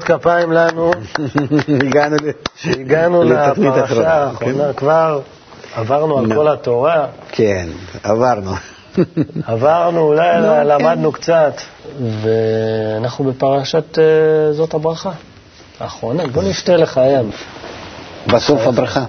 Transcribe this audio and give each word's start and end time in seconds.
מחיאות 0.00 0.20
כפיים 0.20 0.52
לנו. 0.52 0.90
הגענו 1.86 2.16
שהגענו 2.56 3.24
לפרשה 3.24 4.14
האחרונה, 4.14 4.72
כבר 4.72 5.20
עברנו 5.74 6.18
על 6.18 6.34
כל 6.34 6.48
התורה. 6.48 7.06
כן, 7.28 7.68
עברנו. 8.02 8.50
עברנו, 9.46 10.00
אולי 10.00 10.32
כן. 10.32 10.66
למדנו 10.66 11.12
קצת, 11.12 11.54
ואנחנו 12.22 13.24
בפרשת 13.24 13.98
אה, 13.98 14.52
זאת 14.52 14.74
הברכה. 14.74 15.10
האחרונה, 15.80 16.26
בוא 16.26 16.42
נשתה 16.42 16.76
לחיים. 16.76 17.30
בסוף 18.26 18.60
הברכה. 18.66 19.04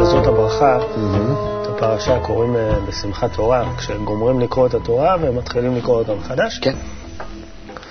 וזאת 0.00 0.26
הברכה, 0.26 0.78
את 1.96 2.00
הפרשה 2.00 2.20
קוראים 2.20 2.56
אה, 2.56 2.80
בשמחת 2.88 3.32
תורה, 3.32 3.72
כשגומרים 3.78 4.40
לקרוא 4.40 4.66
את 4.66 4.74
התורה 4.74 5.16
ומתחילים 5.20 5.76
לקרוא 5.76 5.98
אותה 5.98 6.14
מחדש. 6.14 6.58
כן. 6.58 6.74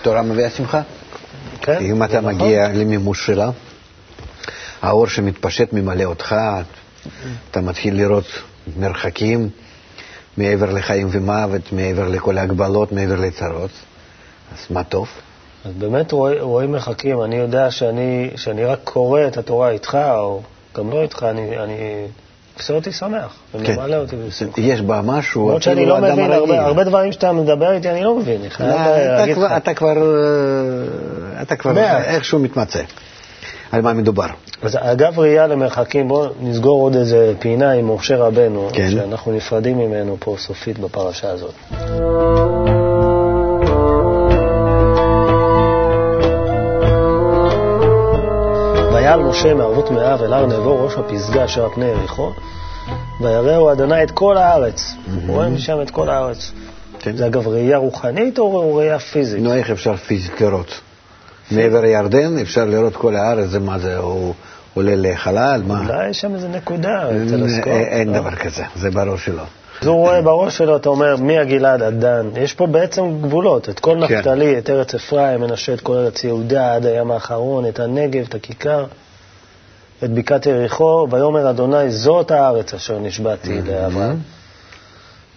תורה 0.01 0.21
מביאה 0.21 0.49
שמחה. 0.49 0.81
כן, 1.61 1.77
אם 1.81 2.03
אתה 2.03 2.21
נכון. 2.21 2.33
מגיע 2.35 2.67
למימוש 2.73 3.25
שלה, 3.25 3.49
האור 4.81 5.07
שמתפשט 5.07 5.73
ממלא 5.73 6.03
אותך, 6.03 6.35
אתה 7.51 7.61
מתחיל 7.61 7.95
לראות 7.95 8.25
מרחקים 8.77 9.49
מעבר 10.37 10.71
לחיים 10.71 11.07
ומוות, 11.11 11.71
מעבר 11.71 12.07
לכל 12.07 12.37
ההגבלות, 12.37 12.91
מעבר 12.91 13.15
לצרות. 13.15 13.71
אז 14.53 14.65
מה 14.69 14.83
טוב? 14.83 15.07
אז 15.65 15.71
באמת 15.77 16.11
רואי- 16.11 16.39
רואים 16.39 16.71
מרחקים. 16.71 17.21
אני 17.23 17.35
יודע 17.35 17.71
שאני, 17.71 18.29
שאני 18.35 18.65
רק 18.65 18.79
קורא 18.83 19.27
את 19.27 19.37
התורה 19.37 19.69
איתך, 19.69 19.97
או 20.17 20.41
גם 20.75 20.89
לא 20.89 21.01
איתך, 21.01 21.23
אני, 21.29 21.57
אני 21.57 22.05
עושה 22.57 22.73
אותי 22.73 22.91
שמח, 22.91 23.35
וממלא 23.55 23.95
אותי. 23.95 24.15
יש 24.57 24.81
בה 24.81 25.01
משהו, 25.03 25.47
למרות 25.47 25.61
שאני 25.61 25.85
לא 25.85 25.97
מבין. 26.01 26.31
הרבה, 26.31 26.65
הרבה 26.65 26.83
דברים 26.83 27.11
שאתה 27.11 27.31
מדבר 27.31 27.71
איתי 27.71 27.89
אני 27.89 28.03
לא 28.03 28.15
מבין, 28.15 28.41
לא, 28.59 28.75
אתה 29.23 29.33
כבר-. 29.33 29.57
אתה 29.57 29.73
כבר 29.73 29.97
אה, 29.97 31.41
אתה 31.41 31.55
כבר. 31.55 31.77
איכשהו 32.05 32.39
מתמצא. 32.39 32.81
על 33.71 33.81
מה 33.81 33.93
מדובר? 33.93 34.27
אז 34.61 34.77
אגב 34.81 35.19
ראייה 35.19 35.47
למרחקים, 35.47 36.07
בואו 36.07 36.29
נסגור 36.41 36.81
עוד 36.81 36.95
איזה 36.95 37.33
פינה 37.39 37.71
עם 37.71 37.91
משה 37.91 38.17
רבנו, 38.17 38.69
כן. 38.73 38.89
שאנחנו 38.91 39.31
נפרדים 39.31 39.77
ממנו 39.77 40.17
פה 40.19 40.35
סופית 40.39 40.79
בפרשה 40.79 41.29
הזאת. 41.29 41.53
משה 49.35 49.53
מערבות 49.53 49.91
מאב 49.91 50.21
אל 50.21 50.33
הר 50.33 50.45
נבו 50.45 50.83
ראש 50.85 50.93
הפסגה 50.97 51.45
אשר 51.45 51.63
על 51.63 51.69
פני 51.75 51.85
יריחו, 51.85 52.31
ויראהו 53.21 53.71
אדוני 53.71 54.03
את 54.03 54.11
כל 54.11 54.37
הארץ. 54.37 54.93
הוא 55.27 55.35
רואה 55.35 55.49
משם 55.49 55.81
את 55.81 55.89
כל 55.91 56.09
הארץ. 56.09 56.51
כן. 56.99 57.17
זה 57.17 57.25
אגב 57.25 57.47
ראייה 57.47 57.77
רוחנית 57.77 58.39
או 58.39 58.75
ראייה 58.75 58.99
פיזית? 58.99 59.43
נו, 59.43 59.53
איך 59.53 59.69
אפשר 59.71 59.95
פיזית 59.95 60.41
לראות? 60.41 60.81
מעבר 61.51 61.85
ירדן 61.85 62.37
אפשר 62.39 62.65
לראות 62.65 62.95
כל 62.95 63.15
הארץ, 63.15 63.49
זה 63.49 63.59
מה 63.59 63.79
זה, 63.79 63.97
הוא 63.97 64.33
עולה 64.73 64.93
לחלל? 64.95 65.61
מה? 65.67 65.79
אולי 65.79 66.09
יש 66.09 66.21
שם 66.21 66.35
איזה 66.35 66.47
נקודה, 66.47 67.09
אין- 67.09 67.29
טלסקופ. 67.29 67.67
אין 67.67 68.07
לא? 68.13 68.19
דבר 68.19 68.35
כזה, 68.35 68.63
זה 68.75 68.91
בראש 68.91 69.25
שלו. 69.25 69.43
אז 69.81 69.87
הוא 69.87 69.95
רואה 69.95 70.21
בראש 70.21 70.57
שלו, 70.57 70.75
אתה 70.75 70.89
אומר, 70.89 71.15
מהגלעד 71.17 71.81
עד 71.81 71.99
דן. 71.99 72.29
יש 72.41 72.53
פה 72.53 72.67
בעצם 72.67 73.01
גבולות, 73.21 73.69
את 73.69 73.79
כל 73.79 73.97
כן. 74.07 74.17
נפתלי, 74.17 74.57
את 74.57 74.69
ארץ 74.69 74.95
אפרים, 74.95 75.41
מנשה, 75.41 75.73
את 75.73 75.81
כל 75.81 75.93
ארץ 75.93 76.23
יהודה 76.23 76.75
עד 76.75 76.85
הים 76.85 77.11
האחרון, 77.11 77.67
את 77.67 77.79
הנגב, 77.79 78.25
את 78.29 78.35
הכיכר, 78.35 78.85
את 80.03 80.11
בקעת 80.11 80.45
יריחו, 80.45 81.07
ויאמר 81.11 81.49
אדוני, 81.49 81.91
זאת 81.91 82.31
הארץ 82.31 82.73
אשר 82.73 82.99
נשבעתי 82.99 83.61
לאברהם, 83.61 84.17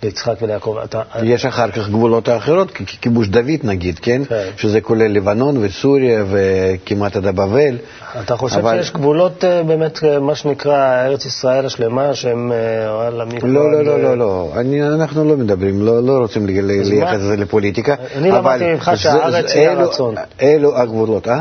ליצחק 0.02 0.34
וליעקב. 0.42 0.76
אתה- 0.84 1.02
יש 1.22 1.46
אחר 1.46 1.70
כך 1.70 1.88
גבולות 1.88 2.28
האחרות, 2.28 2.70
כיבוש 3.00 3.28
דוד 3.28 3.60
נגיד, 3.64 3.98
כן? 3.98 4.22
כן. 4.28 4.48
שזה 4.56 4.80
כולל 4.80 5.06
לבנון 5.12 5.56
וסוריה 5.60 6.24
וכמעט 6.30 7.16
עד 7.16 7.26
הבבל. 7.26 7.76
אתה 8.20 8.36
חושב 8.36 8.58
אבל- 8.58 8.82
שיש 8.82 8.92
גבולות 8.92 9.44
אה, 9.44 9.62
באמת, 9.62 10.04
אה, 10.04 10.18
מה 10.20 10.34
שנקרא, 10.34 11.04
ארץ 11.04 11.26
ישראל 11.26 11.66
השלמה, 11.66 12.14
שהם, 12.14 12.52
אה, 12.52 12.56
וואלה, 12.94 13.24
מפה 13.24 13.46
לא, 13.46 13.72
לא, 13.72 13.84
לא, 13.84 14.02
לא, 14.02 14.18
לא. 14.18 14.52
אני, 14.56 14.82
אנחנו 14.88 15.24
לא 15.24 15.36
מדברים, 15.36 15.82
לא, 15.86 16.02
לא 16.02 16.18
רוצים 16.18 16.46
לייחס? 16.46 17.14
את 17.14 17.20
זה 17.20 17.36
לפוליטיקה. 17.36 17.94
אני 18.16 18.30
למדתי 18.30 18.64
ממך 18.72 18.90
שהארץ 18.96 19.52
היא 19.52 19.68
אלו- 19.68 19.80
הרצון. 19.80 20.14
אלו 20.42 20.76
הגבולות, 20.78 21.28
אה? 21.28 21.40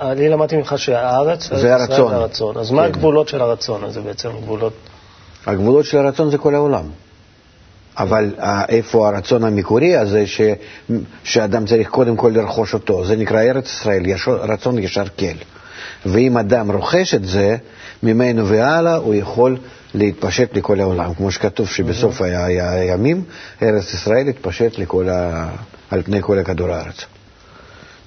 אני 0.00 0.28
למדתי 0.28 0.56
ממך 0.56 0.74
שהארץ, 0.78 1.52
הרצון. 1.52 1.58
זה 1.60 1.74
הרצון. 2.16 2.56
אז 2.56 2.70
מה 2.70 2.82
כן. 2.82 2.88
הגבולות 2.88 3.28
של 3.28 3.40
הרצון 3.40 3.84
הזה 3.84 4.00
בעצם? 4.00 4.28
גבולות... 4.42 4.72
הגבולות 5.46 5.84
של 5.84 5.98
הרצון 5.98 6.30
זה 6.30 6.38
כל 6.38 6.54
העולם. 6.54 6.84
אבל 7.98 8.30
אה, 8.38 8.64
איפה 8.68 9.08
הרצון 9.08 9.44
המקורי 9.44 9.96
הזה 9.96 10.26
ש, 10.26 10.40
שאדם 11.24 11.66
צריך 11.66 11.88
קודם 11.88 12.16
כל 12.16 12.32
לרכוש 12.34 12.74
אותו, 12.74 13.04
זה 13.04 13.16
נקרא 13.16 13.42
ארץ 13.42 13.66
ישראל, 13.66 14.06
יש 14.06 14.28
רצון 14.28 14.78
ישר 14.78 15.04
כל. 15.18 15.36
ואם 16.06 16.36
אדם 16.36 16.70
רוכש 16.70 17.14
את 17.14 17.24
זה, 17.24 17.56
ממנו 18.02 18.46
והלאה 18.48 18.96
הוא 18.96 19.14
יכול 19.14 19.56
להתפשט 19.94 20.56
לכל 20.56 20.80
העולם. 20.80 21.14
כמו 21.14 21.30
שכתוב 21.30 21.68
שבסוף 21.68 22.20
ה- 22.22 22.24
ה- 22.24 22.70
הימים, 22.70 23.22
ארץ 23.62 23.94
ישראל 23.94 24.28
התפשט 24.28 24.78
לכל 24.78 25.08
ה... 25.08 25.48
על 25.90 26.02
פני 26.02 26.22
כל 26.22 26.38
הכדור 26.38 26.70
הארץ. 26.70 27.04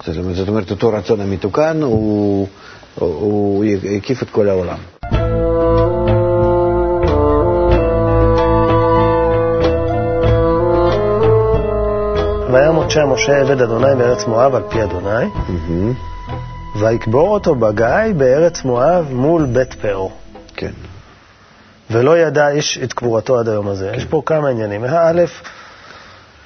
זאת 0.06 0.16
אומרת, 0.18 0.36
זאת 0.36 0.48
אומרת, 0.48 0.70
אותו 0.70 0.88
רצון 0.92 1.20
המתוקן 1.20 1.82
הוא, 1.82 2.46
הוא 2.94 3.64
הקיף 3.96 4.22
את 4.22 4.30
כל 4.30 4.48
העולם. 4.48 4.78
שם 12.90 13.08
משה 13.08 13.40
עבד 13.40 13.62
אדוני 13.62 13.94
בארץ 13.98 14.26
מואב 14.26 14.54
על 14.54 14.62
פי 14.68 14.82
אדוני, 14.82 15.24
מהמם. 15.48 15.92
ויקבור 16.80 17.28
אותו 17.28 17.54
בגיא 17.54 17.86
בארץ 18.16 18.64
מואב 18.64 19.08
מול 19.12 19.44
בית 19.44 19.74
פאור. 19.74 20.12
כן. 20.56 20.70
ולא 21.90 22.18
ידע 22.18 22.48
איש 22.48 22.78
את 22.84 22.92
קבורתו 22.92 23.38
עד 23.38 23.48
היום 23.48 23.68
הזה. 23.68 23.92
יש 23.96 24.04
פה 24.04 24.22
כמה 24.26 24.48
עניינים. 24.48 24.84
א', 24.84 25.22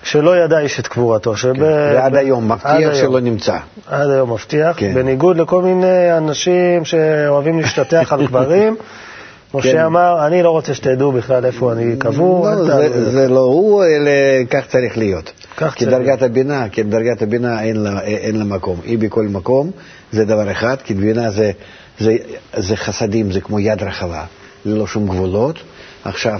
שלא 0.02 0.36
ידע 0.36 0.58
איש 0.58 0.80
את 0.80 0.86
קבורתו. 0.86 1.36
שב... 1.36 1.52
ועד 1.60 2.16
היום, 2.16 2.52
מבטיח. 2.52 2.94
שלא 2.94 3.20
נמצא. 3.20 3.56
עד 3.86 4.10
היום 4.10 4.32
מבטיח, 4.32 4.76
כן. 4.76 4.94
בניגוד 4.94 5.36
לכל 5.36 5.62
מיני 5.62 6.16
אנשים 6.16 6.84
שאוהבים 6.84 7.60
להשתטח 7.60 8.12
על 8.12 8.26
קברים. 8.26 8.76
משה 9.54 9.72
כן. 9.72 9.78
אמר, 9.78 10.26
אני 10.26 10.42
לא 10.42 10.50
רוצה 10.50 10.74
שתדעו 10.74 11.12
בכלל 11.12 11.46
איפה 11.46 11.72
אני 11.72 11.96
קבור, 11.96 12.50
לא, 12.50 12.64
זה, 12.64 12.88
לזה." 12.88 13.10
זה 13.10 13.28
לא 13.28 13.40
הוא, 13.40 13.84
אלא 13.84 14.10
כך 14.50 14.66
צריך 14.66 14.98
להיות. 14.98 15.32
כך 15.56 15.74
כי 15.74 15.84
צריך 15.84 15.96
דרגת 15.96 16.22
הבינה, 16.22 16.68
כי 16.68 16.82
דרגת 16.82 17.22
הבינה 17.22 17.62
אין 17.62 17.76
לה, 17.76 18.00
אין 18.00 18.36
לה 18.36 18.44
מקום. 18.44 18.80
היא 18.84 18.98
בכל 18.98 19.24
מקום, 19.24 19.70
זה 20.12 20.24
דבר 20.24 20.50
אחד, 20.52 20.76
כי 20.84 20.94
בינה 20.94 21.30
זה, 21.30 21.52
זה, 21.98 22.16
זה 22.56 22.76
חסדים, 22.76 23.32
זה 23.32 23.40
כמו 23.40 23.60
יד 23.60 23.82
רחבה, 23.82 24.24
ללא 24.64 24.86
שום 24.86 25.08
גבולות. 25.08 25.58
עכשיו, 26.04 26.38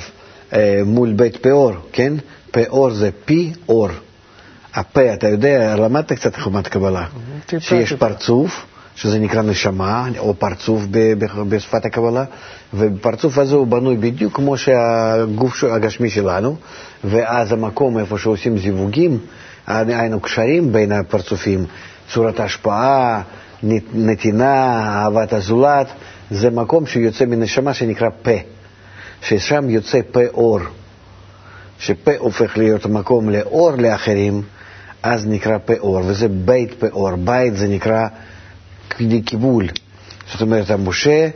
אה, 0.52 0.80
מול 0.84 1.12
בית 1.12 1.36
פאור, 1.36 1.72
כן? 1.92 2.12
פאור 2.50 2.90
זה 2.90 3.10
פי 3.24 3.52
אור. 3.68 3.88
הפה, 4.74 5.14
אתה 5.14 5.28
יודע, 5.28 5.76
למדת 5.76 6.12
קצת 6.12 6.36
חומת 6.36 6.68
קבלה, 6.68 7.06
שיש. 7.58 7.92
פרצוף, 7.92 8.66
שזה 8.96 9.18
נקרא 9.18 9.42
נשמה, 9.42 10.08
או 10.18 10.34
פרצוף 10.34 10.82
בשפת 11.48 11.84
הקבלה, 11.84 12.24
ובפרצוף 12.74 13.38
הזה 13.38 13.54
הוא 13.54 13.66
בנוי 13.66 13.96
בדיוק 13.96 14.36
כמו 14.36 14.56
שהגוף 14.56 15.64
הגשמי 15.64 16.10
שלנו, 16.10 16.56
ואז 17.04 17.52
המקום 17.52 17.98
איפה 17.98 18.18
שעושים 18.18 18.58
זיווגים, 18.58 19.18
היינו 19.66 20.20
קשרים 20.20 20.72
בין 20.72 20.92
הפרצופים, 20.92 21.64
צורת 22.12 22.40
השפעה, 22.40 23.22
נת- 23.62 23.94
נתינה, 23.94 24.54
אהבת 25.04 25.32
הזולת, 25.32 25.86
זה 26.30 26.50
מקום 26.50 26.86
שיוצא 26.86 27.24
מנשמה 27.24 27.74
שנקרא 27.74 28.08
פה, 28.22 28.30
ששם 29.22 29.70
יוצא 29.70 29.98
פה 30.12 30.20
אור. 30.34 30.58
שפה 31.78 32.10
הופך 32.18 32.58
להיות 32.58 32.86
מקום 32.86 33.30
לאור 33.30 33.70
לאחרים, 33.70 34.42
אז 35.02 35.26
נקרא 35.26 35.58
פה 35.64 35.74
אור, 35.78 35.96
וזה 36.06 36.28
בית 36.28 36.74
פה 36.78 36.86
אור. 36.92 37.16
בית 37.16 37.56
זה 37.56 37.68
נקרא 37.68 38.06
קיבול. 39.24 39.68
זאת 40.32 40.40
אומרת, 40.40 40.70
המשה 40.70 41.28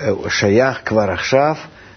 אה, 0.00 0.08
שייך 0.28 0.80
כבר 0.84 1.10
עכשיו 1.10 1.54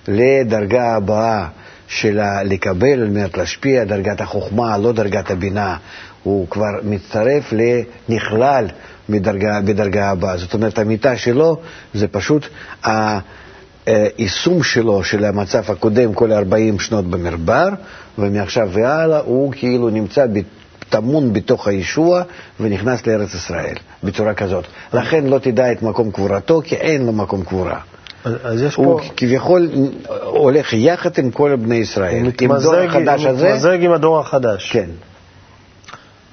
לדרגה 0.07 0.95
הבאה 0.95 1.47
של 1.87 2.19
לקבל 2.45 3.01
על 3.01 3.09
מנת 3.09 3.37
להשפיע, 3.37 3.83
דרגת 3.83 4.21
החוכמה, 4.21 4.77
לא 4.77 4.91
דרגת 4.91 5.31
הבינה. 5.31 5.77
הוא 6.23 6.47
כבר 6.49 6.71
מצטרף 6.83 7.53
לנכלל 8.09 8.65
מדרגה, 9.09 9.61
בדרגה 9.61 10.09
הבאה. 10.09 10.37
זאת 10.37 10.53
אומרת, 10.53 10.79
המיטה 10.79 11.17
שלו 11.17 11.57
זה 11.93 12.07
פשוט 12.07 12.47
היישום 13.85 14.63
שלו, 14.63 15.03
של 15.03 15.25
המצב 15.25 15.71
הקודם, 15.71 16.13
כל 16.13 16.31
40 16.31 16.79
שנות 16.79 17.05
במרבר, 17.05 17.69
ומעכשיו 18.17 18.69
והלאה 18.73 19.19
הוא 19.19 19.53
כאילו 19.53 19.89
נמצא 19.89 20.25
טמון 20.93 21.33
בתוך 21.33 21.67
הישוע 21.67 22.21
ונכנס 22.59 23.07
לארץ 23.07 23.33
ישראל 23.33 23.75
בצורה 24.03 24.33
כזאת. 24.33 24.65
לכן 24.93 25.25
לא 25.25 25.39
תדע 25.39 25.71
את 25.71 25.81
מקום 25.81 26.11
קבורתו, 26.11 26.61
כי 26.65 26.75
אין 26.75 27.05
לו 27.05 27.11
מקום 27.11 27.43
קבורה. 27.43 27.79
אז- 28.43 28.61
יש 28.61 28.75
הוא 28.75 28.99
פה... 29.01 29.07
כביכול 29.17 29.69
הולך 30.23 30.73
יחד 30.73 31.09
עם 31.17 31.31
כל 31.31 31.55
בני 31.55 31.75
ישראל. 31.75 32.11
הוא 32.11 32.19
עם 32.19 32.27
מתמזג, 32.27 32.63
דור 32.63 32.75
החדש 32.75 33.21
הוא 33.23 33.29
הזה, 33.29 33.49
מתמזג 33.49 33.83
עם 33.83 33.91
הדור 33.91 34.19
החדש. 34.19 34.71
כן. 34.71 34.89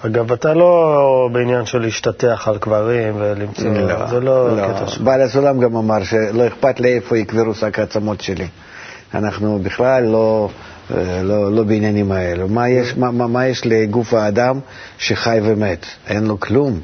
אגב, 0.07 0.33
אתה 0.33 0.55
לא 0.55 1.29
בעניין 1.33 1.67
של 1.67 1.79
להשתטח 1.79 2.49
על 2.49 2.59
קברים 2.59 3.15
ולמצוא... 3.19 3.65
זה 4.11 4.21
לא 4.21 4.59
הקטע 4.59 4.87
שלך. 4.87 5.01
בעל 5.01 5.21
הסולם 5.21 5.61
גם 5.61 5.77
אמר 5.77 6.05
שלא 6.05 6.47
אכפת 6.47 6.81
לי 6.81 6.95
איפה 6.95 7.19
יקברו 7.19 7.55
שק 7.55 7.79
העצמות 7.79 8.21
שלי. 8.21 8.47
אנחנו 9.15 9.59
בכלל 9.63 10.05
לא, 10.05 10.49
לא, 11.23 11.53
לא 11.53 11.63
בעניינים 11.63 12.13
האלו. 12.13 12.49
מה 12.49 12.69
יש, 12.69 12.95
מה, 12.97 13.11
מה, 13.11 13.27
מה 13.27 13.47
יש 13.47 13.63
לגוף 13.65 14.15
האדם 14.15 14.61
שחי 14.99 15.39
ומת? 15.43 15.87
אין 16.09 16.25
לו 16.27 16.41
כלום 16.41 16.81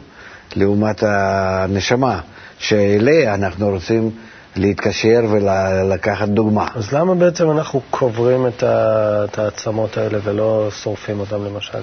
לעומת 0.56 1.02
הנשמה, 1.06 2.20
שאליה 2.58 3.34
אנחנו 3.34 3.68
רוצים 3.68 4.10
להתקשר 4.56 5.20
ולקחת 5.30 6.28
דוגמה. 6.28 6.68
אז 6.74 6.92
למה 6.92 7.14
בעצם 7.14 7.50
אנחנו 7.50 7.80
קוברים 7.90 8.46
את 8.46 8.62
ה- 8.62 9.24
את 9.24 9.38
העצמות 9.38 9.96
האלה 9.96 10.18
ולא 10.24 10.68
שורפים 10.82 11.20
אותם 11.20 11.44
למשל? 11.44 11.78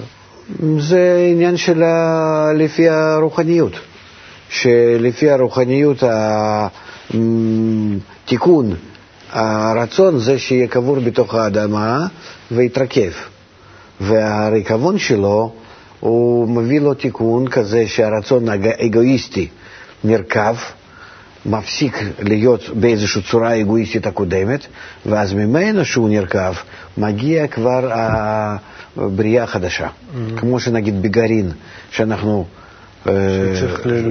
זה 0.78 1.26
עניין 1.32 1.56
של 1.56 1.82
ה- 1.82 2.50
לפי 2.54 2.88
הרוחניות, 2.88 3.72
שלפי 4.48 5.30
הרוחניות 5.30 6.02
התיקון, 8.24 8.74
הרצון 9.30 10.18
זה 10.18 10.38
שיהיה 10.38 10.66
קבור 10.66 11.00
בתוך 11.00 11.34
האדמה 11.34 12.06
ויתרכב, 12.50 13.10
והריקבון 14.00 14.98
שלו 14.98 15.52
הוא 16.00 16.48
מביא 16.48 16.80
לו 16.80 16.94
תיקון 16.94 17.48
כזה 17.48 17.86
שהרצון 17.86 18.48
האגואיסטי 18.48 19.48
נרקב, 20.04 20.54
מפסיק 21.46 21.96
להיות 22.18 22.70
באיזושהי 22.74 23.22
צורה 23.22 23.60
אגואיסטית 23.60 24.06
הקודמת, 24.06 24.66
ואז 25.06 25.32
ממנו 25.32 25.84
שהוא 25.84 26.08
נרקב, 26.08 26.52
מגיע 26.98 27.46
כבר 27.46 27.90
הבריאה 28.96 29.44
החדשה. 29.44 29.86
Mm-hmm. 29.88 30.40
כמו 30.40 30.60
שנגיד 30.60 31.02
בגרעין, 31.02 31.50
שאנחנו 31.90 32.44
אה, 33.08 33.12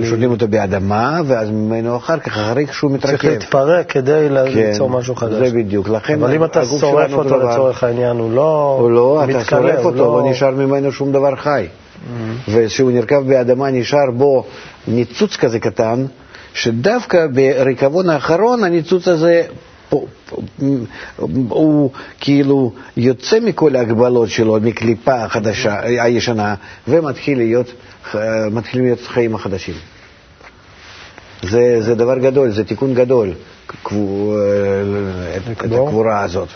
שותלים 0.03 0.31
אותו 0.31 0.47
באדמה, 0.47 1.21
ואז 1.25 1.49
ממנו 1.49 1.97
אחר 1.97 2.19
כך, 2.19 2.37
אחרי 2.37 2.65
שהוא 2.71 2.91
מתרכב. 2.91 3.17
צריך 3.17 3.25
להתפרק 3.25 3.91
כדי 3.91 4.27
כן, 4.29 4.53
ליצור 4.55 4.89
משהו 4.89 5.15
חדש. 5.15 5.49
זה 5.49 5.55
בדיוק. 5.57 5.89
לכן 5.89 6.23
אבל 6.23 6.35
אם 6.35 6.43
אתה 6.43 6.65
שורף 6.65 7.13
אותו. 7.13 7.37
לצורך 7.37 7.83
העניין, 7.83 8.17
הוא 8.17 8.31
לא 8.31 8.77
או 8.79 8.89
לא, 8.89 9.23
אתה 9.23 9.43
שורף 9.43 9.79
הוא 9.79 9.85
אותו, 9.85 10.21
לא 10.23 10.29
נשאר 10.31 10.51
ממנו 10.51 10.91
שום 10.91 11.11
דבר 11.11 11.35
חי. 11.35 11.67
Mm-hmm. 11.67 12.49
וכשהוא 12.49 12.91
נרקב 12.91 13.27
באדמה 13.27 13.71
נשאר 13.71 14.11
בו 14.13 14.45
ניצוץ 14.87 15.35
כזה 15.35 15.59
קטן, 15.59 16.05
שדווקא 16.53 17.27
בריקבון 17.27 18.09
האחרון 18.09 18.63
הניצוץ 18.63 19.07
הזה 19.07 19.43
פה- 19.89 20.05
הוא 21.49 21.89
כאילו 22.19 22.71
יוצא 22.97 23.39
מכל 23.39 23.75
ההגבלות 23.75 24.29
שלו, 24.29 24.57
מקליפה 24.61 25.23
החדשה, 25.23 25.79
הישנה, 25.83 26.55
ומתחיל 26.87 27.37
להיות, 27.37 27.71
מתחילים 28.51 28.85
להיות 28.85 28.99
חיים 29.07 29.35
החדשים. 29.35 29.75
זה, 31.43 31.81
זה 31.81 31.95
דבר 31.95 32.17
גדול, 32.17 32.51
זה 32.51 32.63
תיקון 32.63 32.93
גדול, 32.93 33.29
קבור- 33.83 34.37
את, 35.37 35.41
את 35.41 35.47
לקבור? 35.63 35.87
הקבורה 35.87 36.21
הזאת. 36.21 36.47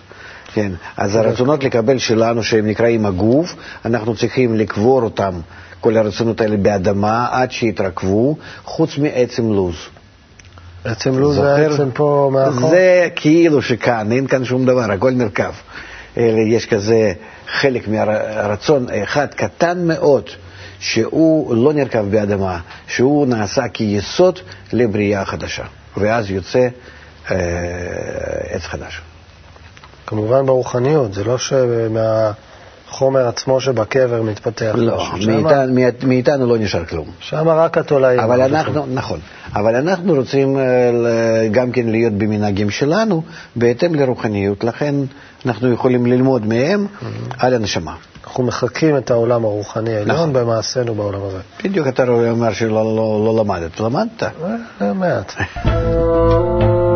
כן, 0.53 0.71
אז 0.97 1.15
הרצונות 1.15 1.63
לקבל 1.63 1.97
שלנו, 1.97 2.43
שהם 2.43 2.67
נקראים 2.67 3.05
הגוף, 3.05 3.55
אנחנו 3.85 4.15
צריכים 4.15 4.55
לקבור 4.55 5.01
אותם, 5.03 5.33
כל 5.81 5.97
הרצונות 5.97 6.41
האלה 6.41 6.57
באדמה, 6.57 7.27
עד 7.31 7.51
שיתרכבו, 7.51 8.35
חוץ 8.63 8.97
מעצם 8.97 9.51
לוז. 9.53 9.75
עצם 10.83 11.19
לוז 11.19 11.35
זוכר? 11.35 11.47
העצם 11.71 11.89
פה 11.93 12.31
מאחור. 12.33 12.69
זה 12.69 13.07
כאילו 13.15 13.61
שכאן, 13.61 14.11
אין 14.11 14.27
כאן 14.27 14.45
שום 14.45 14.65
דבר, 14.65 14.91
הכל 14.91 15.11
נרקב. 15.11 15.43
אלא 16.17 16.39
יש 16.47 16.65
כזה 16.65 17.13
חלק 17.47 17.87
מהרצון 17.87 18.85
אחד 19.03 19.27
קטן 19.33 19.87
מאוד, 19.87 20.29
שהוא 20.79 21.55
לא 21.55 21.73
נרקב 21.73 22.01
באדמה, 22.01 22.59
שהוא 22.87 23.27
נעשה 23.27 23.67
כיסוד 23.67 24.39
לבריאה 24.73 25.25
חדשה, 25.25 25.63
ואז 25.97 26.31
יוצא 26.31 26.67
אה, 27.31 27.35
עץ 28.49 28.61
חדש. 28.61 29.01
כמובן 30.07 30.45
ברוחניות, 30.45 31.13
זה 31.13 31.23
לא 31.23 31.37
שמהחומר 32.87 33.27
עצמו 33.27 33.61
שבקבר 33.61 34.21
מתפתח 34.21 34.71
לא, 34.75 34.97
משהו. 34.97 35.21
שמה- 35.21 35.65
מאיתנו, 35.65 36.07
מאיתנו 36.07 36.47
לא 36.47 36.57
נשאר 36.57 36.85
כלום. 36.85 37.05
שמה 37.19 37.53
רק 37.53 37.77
התולעים. 37.77 38.19
אבל. 38.19 38.41
אנחנו, 38.41 38.85
נכון, 38.93 39.19
אבל 39.55 39.75
אנחנו 39.75 40.13
רוצים 40.15 40.57
אה, 40.57 40.63
גם 41.51 41.71
כן 41.71 41.87
להיות 41.87 42.13
במנהגים 42.13 42.69
שלנו 42.69 43.21
בהתאם 43.55 43.95
לרוחניות, 43.95 44.63
לכן 44.63 44.95
אנחנו 45.45 45.73
יכולים 45.73 46.05
ללמוד 46.05 46.45
מהם 46.45 46.87
על 47.39 47.53
הנשמה. 47.53 47.93
אנחנו 48.27 48.43
מחקים 48.43 48.97
את 48.97 49.11
העולם 49.11 49.45
הרוחני 49.45 49.95
העליון 49.95 50.15
נכון. 50.15 50.33
במעשינו 50.33 50.95
בעולם 50.95 51.19
הזה. 51.23 51.37
בדיוק 51.63 51.87
אתה 51.87 52.03
אומר 52.07 52.53
שלא 52.53 52.69
לא, 52.69 53.21
לא 53.25 53.35
למדת, 53.39 53.79
למדת. 53.79 54.23
אה, 54.23 54.29
אה, 54.81 54.93
מעט. 54.93 55.33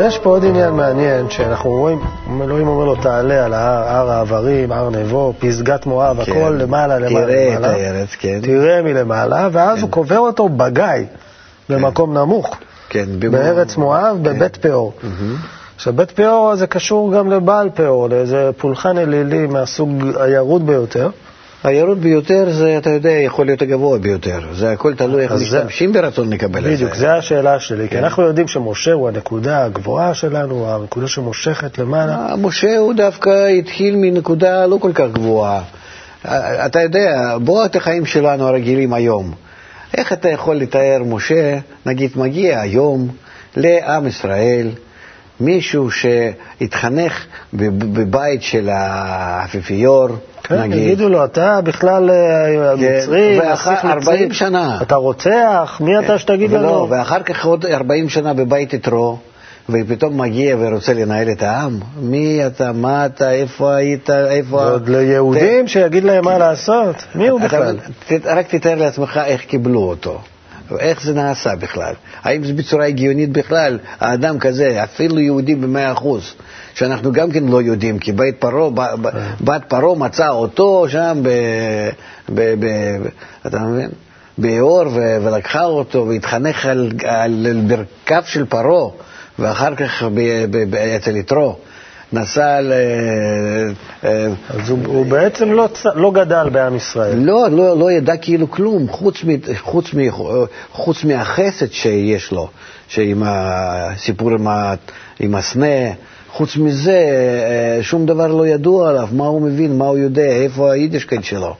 אבל 0.00 0.08
יש 0.08 0.18
פה 0.18 0.30
עוד 0.30 0.44
עניין 0.44 0.70
מעניין, 0.70 1.30
שאנחנו 1.30 1.70
רואים, 1.70 2.00
אלוהים 2.42 2.68
אומר 2.68 2.84
לו, 2.84 2.94
תעלה 2.94 3.44
על 3.44 3.54
ההר, 3.54 3.88
הר 3.88 4.10
העברים, 4.10 4.72
הר 4.72 4.90
נבו, 4.90 5.34
פסגת 5.38 5.86
מואב, 5.86 6.24
כן. 6.24 6.32
הכל 6.32 6.56
למעלה, 6.58 6.98
למעלה, 6.98 7.26
תראה 7.26 7.48
את 7.48 7.58
למעלה. 7.58 7.74
הארץ, 7.74 8.08
כן. 8.18 8.40
תראה 8.42 8.82
מלמעלה, 8.82 9.48
ואז 9.52 9.82
הוא 9.82 9.90
קובר 9.90 10.18
אותו 10.18 10.48
בגיא, 10.48 10.84
במקום 11.68 12.18
נמוך, 12.18 12.56
כן, 12.88 13.06
בארץ 13.30 13.76
מואב, 13.76 14.16
בבית 14.22 14.56
פאור. 14.56 14.92
עכשיו, 15.76 15.92
בית 15.92 16.10
פאור 16.10 16.56
זה 16.56 16.66
קשור 16.66 17.12
גם 17.12 17.30
לבעל 17.30 17.70
פאור, 17.74 18.08
לאיזה 18.08 18.50
פולחן 18.58 18.98
אלילי 18.98 19.46
מהסוג 19.46 19.90
הירוד 20.20 20.66
ביותר. 20.66 21.10
הירוד 21.64 22.00
ביותר 22.00 22.50
זה, 22.50 22.78
אתה 22.78 22.90
יודע, 22.90 23.10
יכול 23.10 23.46
להיות 23.46 23.62
הגבוה 23.62 23.98
ביותר. 23.98 24.40
זה 24.52 24.72
הכל 24.72 24.94
תלוי 24.94 25.22
איך 25.22 25.32
אז 25.32 25.40
זה- 25.40 25.44
משתמשים 25.58 25.92
ברצון 25.92 26.32
לקבל 26.32 26.58
את 26.58 26.64
זה. 26.64 26.70
בדיוק, 26.70 26.94
זו 26.94 27.06
השאלה 27.06 27.60
שלי, 27.60 27.88
כי 27.88 27.98
אנחנו 27.98 28.22
יודעים 28.22 28.48
שמשה 28.48 28.92
הוא 28.92 29.08
הנקודה 29.08 29.64
הגבוהה 29.64 30.14
שלנו, 30.14 30.70
הנקודה 30.74 31.08
שמושכת 31.08 31.78
למעלה. 31.78 32.12
אה, 32.30 32.36
משה 32.36 32.76
הוא 32.78 32.94
דווקא 32.94 33.46
התחיל 33.46 33.96
מנקודה 33.96 34.66
לא 34.66 34.76
כל 34.80 34.90
כך 34.94 35.04
גבוהה. 35.12 35.62
אה, 36.28 36.66
אתה 36.66 36.80
יודע, 36.82 37.36
בוא 37.42 37.64
את 37.64 37.76
החיים 37.76 38.06
שלנו 38.06 38.46
הרגילים 38.48 38.92
היום. 38.92 39.32
איך 39.96 40.12
אתה 40.12 40.28
יכול 40.28 40.56
לתאר 40.56 41.02
משה, 41.06 41.58
נגיד, 41.86 42.10
מגיע 42.16 42.60
היום 42.60 43.08
לעם 43.56 44.06
ישראל, 44.06 44.68
מישהו 45.40 45.88
שהתחנך 45.90 47.24
בב- 47.52 48.00
בבית 48.00 48.42
של 48.42 48.68
האפיפיור, 48.72 50.08
כן, 50.56 50.62
נגיד, 50.62 50.78
יגידו 50.78 51.08
לו, 51.08 51.24
אתה 51.24 51.60
בכלל 51.64 52.10
אה, 52.10 52.74
מצרי, 52.76 53.38
ואחר 53.40 53.72
נסיך 53.72 53.84
40 53.84 54.22
מצרי, 54.24 54.34
שנה. 54.34 54.78
אתה 54.82 54.94
רוצח, 54.94 55.80
מי 55.84 55.98
אתה 55.98 56.18
שתגיד 56.18 56.52
ולא, 56.52 56.60
לנו? 56.62 56.86
ואחר 56.90 57.22
כך 57.22 57.44
עוד 57.46 57.66
40 57.66 58.08
שנה 58.08 58.34
בבית 58.34 58.72
יתרו, 58.74 59.18
ופתאום 59.68 60.20
מגיע 60.20 60.56
ורוצה 60.60 60.92
לנהל 60.94 61.30
את 61.30 61.42
העם. 61.42 61.80
מי 62.02 62.46
אתה, 62.46 62.72
מה 62.72 63.06
אתה, 63.06 63.30
איפה 63.32 63.74
היית, 63.74 64.10
איפה... 64.10 64.56
ועוד 64.56 64.88
ליהודים 64.88 65.68
שיגיד 65.68 66.04
להם 66.04 66.24
מה 66.24 66.38
לעשות? 66.38 66.96
מי 67.14 67.28
הוא 67.28 67.38
אתה- 67.38 67.46
בכלל? 67.46 67.76
ת- 68.08 68.26
רק 68.26 68.54
תתאר 68.54 68.74
לעצמך 68.74 69.20
איך 69.26 69.40
קיבלו 69.44 69.80
אותו. 69.82 70.18
איך 70.78 71.02
זה 71.02 71.14
נעשה 71.14 71.56
בכלל? 71.56 71.92
האם 72.22 72.44
זה 72.44 72.52
בצורה 72.52 72.84
הגיונית 72.86 73.32
בכלל? 73.32 73.78
האדם 74.00 74.38
כזה, 74.38 74.82
אפילו 74.84 75.18
יהודי 75.20 75.54
במאה 75.54 75.92
אחוז, 75.92 76.32
שאנחנו 76.74 77.12
גם 77.12 77.30
כן 77.30 77.44
לא 77.44 77.62
יודעים, 77.62 77.98
כי 77.98 78.12
בית 78.12 78.36
פרעה, 78.38 78.70
ב- 78.70 79.06
ב- 79.06 79.10
בת 79.40 79.62
פרעה 79.68 79.98
מצא 79.98 80.28
אותו 80.28 80.86
שם, 80.88 81.20
ב, 81.22 81.28
ב, 82.34 82.54
ב, 82.64 82.66
אתה 83.46 83.58
מבין? 83.58 83.90
באור, 84.38 84.82
ו- 84.88 85.16
ולקחה 85.22 85.64
אותו 85.64 86.06
והתחנך 86.08 86.66
על, 86.66 86.90
על, 87.04 87.46
על 87.46 87.60
ברכיו 87.66 88.22
של 88.26 88.44
פרעה, 88.44 88.90
ואחר 89.38 89.74
כך 89.74 90.02
ב- 90.02 90.44
ב- 90.50 90.70
ב- 90.70 90.74
אצל 90.74 91.16
יתרו. 91.16 91.56
נסע 92.12 92.60
ל... 92.60 92.72
אה, 94.04 94.26
אז 94.48 94.70
הוא, 94.70 94.78
הוא 94.86 95.06
בעצם 95.06 95.52
לא. 95.52 95.68
לא 95.94 96.10
גדל 96.12 96.48
בעם 96.52 96.76
ישראל. 96.76 97.18
לא, 97.18 97.48
לא, 97.50 97.78
לא 97.78 97.92
ידע 97.92 98.16
כאילו 98.16 98.50
כלום, 98.50 98.88
חוץ, 98.88 99.24
מ, 99.24 99.28
חוץ, 99.58 99.94
מ, 99.94 99.98
חוץ 100.72 101.04
מהחסד 101.04 101.72
שיש 101.72 102.32
לו, 102.32 102.48
שעם 102.88 103.22
הסיפור 103.26 104.30
עם, 104.30 104.48
ה, 104.48 104.74
עם 105.20 105.34
הסנה, 105.34 105.66
חוץ 106.32 106.56
מזה 106.56 106.92
אה, 106.98 107.82
שום 107.82 108.06
דבר 108.06 108.26
לא 108.26 108.46
ידוע 108.46 108.88
עליו, 108.88 109.08
מה 109.12 109.26
הוא 109.26 109.42
מבין, 109.42 109.78
מה 109.78 109.84
הוא 109.84 109.98
יודע, 109.98 110.22
איפה 110.22 110.72
היידישקייט 110.72 111.24
שלו. 111.24 111.54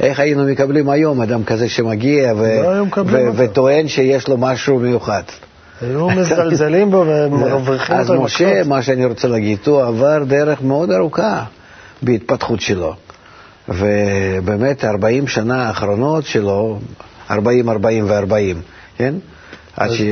איך 0.00 0.20
היינו 0.20 0.44
מקבלים 0.44 0.90
היום 0.90 1.20
אדם 1.20 1.44
כזה 1.44 1.68
שמגיע 1.68 2.32
ו- 2.36 2.62
לא 2.62 2.82
ו-. 3.06 3.30
וטוען 3.36 3.88
שיש 3.88 4.28
לו 4.28 4.36
משהו 4.36 4.78
מיוחד. 4.78 5.22
היו 5.80 6.10
מזלזלים 6.16 6.90
בו 6.90 7.04
ומבריחים 7.06 7.96
אז 7.96 8.10
אותו 8.10 8.22
משה, 8.22 8.44
במכות. 8.50 8.66
מה 8.66 8.82
שאני 8.82 9.04
רוצה 9.04 9.28
להגיד, 9.28 9.58
הוא 9.66 9.82
עבר 9.82 10.24
דרך 10.24 10.62
מאוד 10.62 10.90
ארוכה 10.90 11.44
בהתפתחות 12.02 12.60
שלו. 12.60 12.94
ובאמת 13.68 14.84
40 14.84 15.26
שנה 15.26 15.68
האחרונות 15.68 16.24
שלו, 16.24 16.78
40, 17.30 17.68
40 17.68 18.04
ו-40, 18.08 18.56
כן? 18.96 19.14
עד 19.76 19.90
ש... 19.90 20.02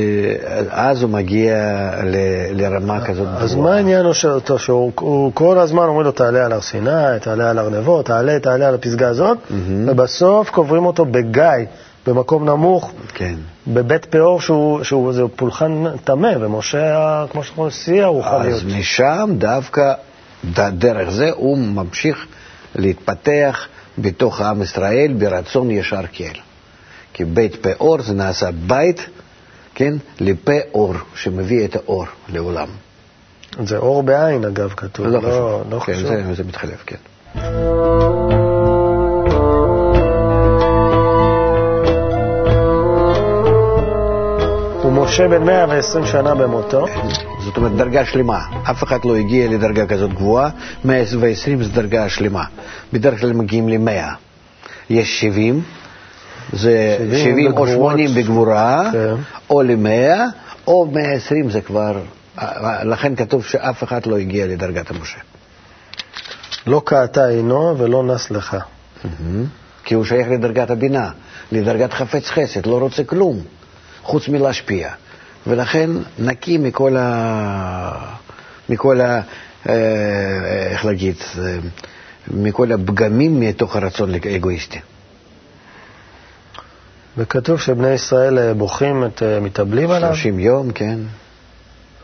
אז 0.69 1.01
הוא 1.01 1.09
מגיע 1.09 1.55
ל... 2.03 2.15
לרמה 2.51 3.05
כזאת 3.05 3.27
גבוהה. 3.27 3.43
אז 3.43 3.55
מה 3.55 3.75
העניין 3.75 4.05
אותו, 4.25 4.59
שהוא 4.59 4.91
הוא 4.99 5.31
כל 5.33 5.59
הזמן 5.59 5.83
אומרים 5.83 6.05
לו, 6.05 6.11
תעלה 6.11 6.45
על 6.45 6.51
הר 6.51 6.61
סיני, 6.61 7.19
תעלה 7.21 7.49
על 7.49 7.59
הר 7.59 7.69
נבו, 7.69 8.03
תעלה, 8.03 8.39
תעלה 8.39 8.67
על 8.67 8.75
הפסגה 8.75 9.07
הזאת, 9.07 9.37
ובסוף 9.87 10.49
קוברים 10.49 10.85
אותו 10.85 11.05
בגיא, 11.05 11.65
במקום 12.07 12.49
נמוך, 12.49 12.91
כן. 13.13 13.35
בבית 13.67 14.05
פאור, 14.05 14.41
שהוא, 14.41 14.83
שהוא 14.83 15.09
איזה 15.09 15.23
פולחן 15.35 15.83
טמא, 16.03 16.31
ומשה, 16.39 17.25
כמו 17.31 17.43
שאנחנו 17.43 17.63
אומרים, 17.63 17.71
שיא 17.71 18.03
הרוחניות. 18.03 18.53
אז 18.53 18.63
משם 18.65 19.29
דווקא, 19.37 19.93
דרך 20.53 21.09
זה, 21.09 21.29
הוא 21.35 21.57
ממשיך 21.57 22.25
להתפתח 22.75 23.67
בתוך 23.97 24.41
עם 24.41 24.61
ישראל 24.61 25.13
ברצון 25.17 25.71
ישר 25.71 26.01
כל. 26.17 26.39
כי 27.13 27.25
בית 27.25 27.55
פאור 27.55 28.01
זה 28.01 28.13
נעשה 28.13 28.49
בית, 28.67 29.09
כן, 29.75 29.93
לפה 30.19 30.51
אור, 30.73 30.93
שמביא 31.15 31.65
את 31.65 31.75
האור 31.75 32.05
לעולם. 32.29 32.67
זה 33.63 33.77
אור 33.77 34.03
בעין, 34.03 34.45
אגב, 34.45 34.73
כתוב. 34.77 35.07
לא 35.07 35.19
חשוב. 35.19 35.63
לא 35.69 35.79
כן, 35.79 35.93
חשוב. 35.93 36.07
זה, 36.07 36.33
זה 36.33 36.43
מתחלף, 36.43 36.83
כן. 36.85 36.95
ומשה 44.85 45.27
בן 45.27 45.43
120 45.43 46.05
שנה 46.05 46.35
במותו. 46.35 46.85
זאת 47.39 47.57
אומרת, 47.57 47.71
דרגה 47.75 48.05
שלמה. 48.05 48.39
אף 48.71 48.83
אחד 48.83 49.05
לא 49.05 49.15
הגיע 49.15 49.47
לדרגה 49.47 49.85
כזאת 49.85 50.13
גבוהה, 50.13 50.49
120 50.85 51.63
זה 51.63 51.69
דרגה 51.69 52.09
שלמה. 52.09 52.43
בדרך 52.93 53.19
כלל 53.19 53.33
מגיעים 53.33 53.69
ל-100. 53.69 54.15
יש 54.89 55.21
70, 55.21 55.61
זה 56.53 56.95
70 56.99 57.19
70 57.19 57.47
או 57.47 57.51
בגבורות. 57.65 57.91
80 57.93 58.15
בגבורה, 58.15 58.89
כן. 58.91 59.15
או 59.49 59.61
ל-100, 59.61 60.19
או 60.67 60.85
120 60.93 61.49
זה 61.49 61.61
כבר... 61.61 62.01
לכן 62.83 63.15
כתוב 63.15 63.45
שאף 63.45 63.83
אחד 63.83 64.05
לא 64.05 64.17
הגיע 64.17 64.47
לדרגת 64.47 64.91
המשה. 64.91 65.17
לא 66.67 66.81
קעתה 66.85 67.25
עינו 67.25 67.75
ולא 67.77 68.03
נס 68.03 68.31
לך. 68.31 68.57
כי 69.83 69.93
הוא 69.93 70.05
שייך 70.05 70.27
לדרגת 70.29 70.69
הבינה, 70.69 71.09
לדרגת 71.51 71.93
חפץ 71.93 72.29
חסד, 72.29 72.65
לא 72.65 72.79
רוצה 72.79 73.03
כלום, 73.03 73.39
חוץ 74.03 74.27
מלהשפיע. 74.27 74.89
ולכן 75.47 75.89
נקי 76.19 76.57
מכל 76.57 76.95
ה... 76.97 78.15
מכל 78.69 79.01
ה... 79.01 79.21
אה, 79.69 79.73
איך 80.71 80.85
להגיד? 80.85 81.15
אה, 81.39 81.57
מכל 82.27 82.71
הפגמים 82.71 83.39
מתוך 83.39 83.75
הרצון 83.75 84.13
האגואיסטי. 84.25 84.79
וכתוב 87.17 87.59
שבני 87.59 87.89
ישראל 87.89 88.39
אה, 88.39 88.53
בוכים, 88.53 89.03
את, 89.05 89.23
אה, 89.23 89.39
מתאבלים 89.39 89.91
עליו, 89.91 90.15
30 90.15 90.39
יום, 90.39 90.71
כן. 90.71 90.99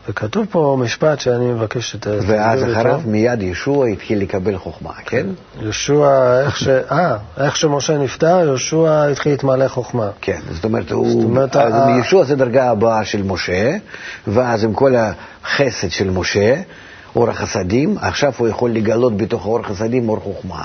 וכתוב 0.08 0.46
פה 0.50 0.76
משפט 0.80 1.20
שאני 1.20 1.44
מבקש 1.52 1.90
שת... 1.90 2.06
ואז 2.06 2.62
אחריו. 2.64 3.00
מיד 3.06 3.42
ישוע 3.42 3.86
התחיל 3.86 4.20
לקבל 4.20 4.56
חוכמה, 4.58 4.90
כן? 5.04 5.26
יהושע, 5.60 6.40
איך 6.46 6.56
ש... 6.56 6.68
אה, 6.68 7.16
איך 7.40 7.56
שמשה 7.56 7.98
נפטר, 7.98 8.40
יהושע 8.44 9.04
התחיל 9.12 9.32
להתמלא 9.32 9.68
חוכמה. 9.68 10.08
כן, 10.20 10.40
זאת 10.50 10.64
אומרת, 10.64 10.90
הוא, 10.92 11.22
אומרת, 11.24 11.56
אז 11.56 11.72
ה- 11.74 12.00
ישוע 12.00 12.24
זה 12.24 12.36
דרגה 12.36 12.70
הבאה 12.70 13.04
של 13.04 13.22
משה, 13.22 13.76
ואז 14.26 14.64
עם 14.64 14.74
כל 14.74 14.94
החסד 14.96 15.90
של 15.90 16.10
משה, 16.10 16.54
אור 17.16 17.30
החסדים, 17.30 17.96
עכשיו 18.00 18.32
הוא 18.38 18.48
יכול 18.48 18.70
לגלות 18.70 19.16
בתוך 19.16 19.46
אור 19.46 19.60
החסדים 19.60 20.08
אור 20.08 20.20
חוכמה. 20.20 20.64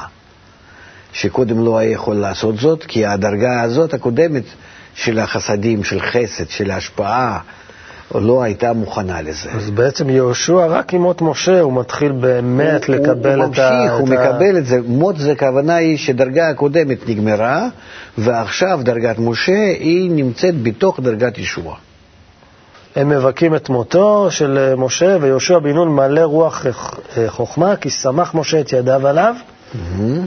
שקודם 1.14 1.66
לא 1.66 1.78
היה 1.78 1.92
יכול 1.92 2.16
לעשות 2.16 2.58
זאת, 2.58 2.84
כי 2.84 3.06
הדרגה 3.06 3.62
הזאת 3.62 3.94
הקודמת 3.94 4.44
של 4.96 5.20
החסדים, 5.20 5.84
של 5.84 6.00
חסד, 6.00 6.50
של 6.50 6.72
ההשפעה, 6.72 7.40
לא 8.16 8.44
הייתה 8.44 8.74
מוכנה 8.74 9.22
לזה. 9.22 9.50
אז 9.52 9.70
בעצם 9.70 10.10
יהושע, 10.10 10.66
רק 10.66 10.94
עם 10.94 11.02
מות 11.02 11.22
משה, 11.22 11.60
הוא 11.62 11.74
מתחיל 11.74 12.12
באמת 12.12 12.86
הוא- 12.88 12.96
לקבל 12.96 13.42
הוא 13.42 13.54
את 13.54 13.60
ה... 13.60 13.72
ממשיך, 13.72 13.94
הוא 14.00 14.08
את 14.08 14.12
ה- 14.12 14.14
מקבל 14.16 14.58
את 14.58 14.66
זה. 14.66 14.80
מות 14.88 15.18
זה 15.18 15.32
הכוונה 15.32 15.76
היא 15.76 15.98
שדרגה 15.98 16.50
הקודמת 16.50 17.10
נגמרה, 17.10 17.68
ועכשיו 18.18 18.80
דרגת 18.84 19.16
משה 19.20 19.52
היא 19.80 20.12
נמצאת 20.12 20.64
בתוך 20.64 21.00
דרגת 21.00 21.38
ישוע. 21.38 21.76
הם 22.96 23.10
מבכים 23.10 23.56
את 23.56 23.70
מותו 23.70 24.28
של 24.32 24.74
משה, 24.78 25.18
ויהושע 25.22 25.60
בן 25.60 25.70
נון 25.74 25.90
מלא 25.96 26.22
רוח 26.22 26.66
חוכמה, 27.28 27.76
כי 27.76 27.90
שמח 27.90 28.36
משה 28.36 28.60
את 28.60 28.74
ידיו 28.74 29.08
עליו, 29.08 29.36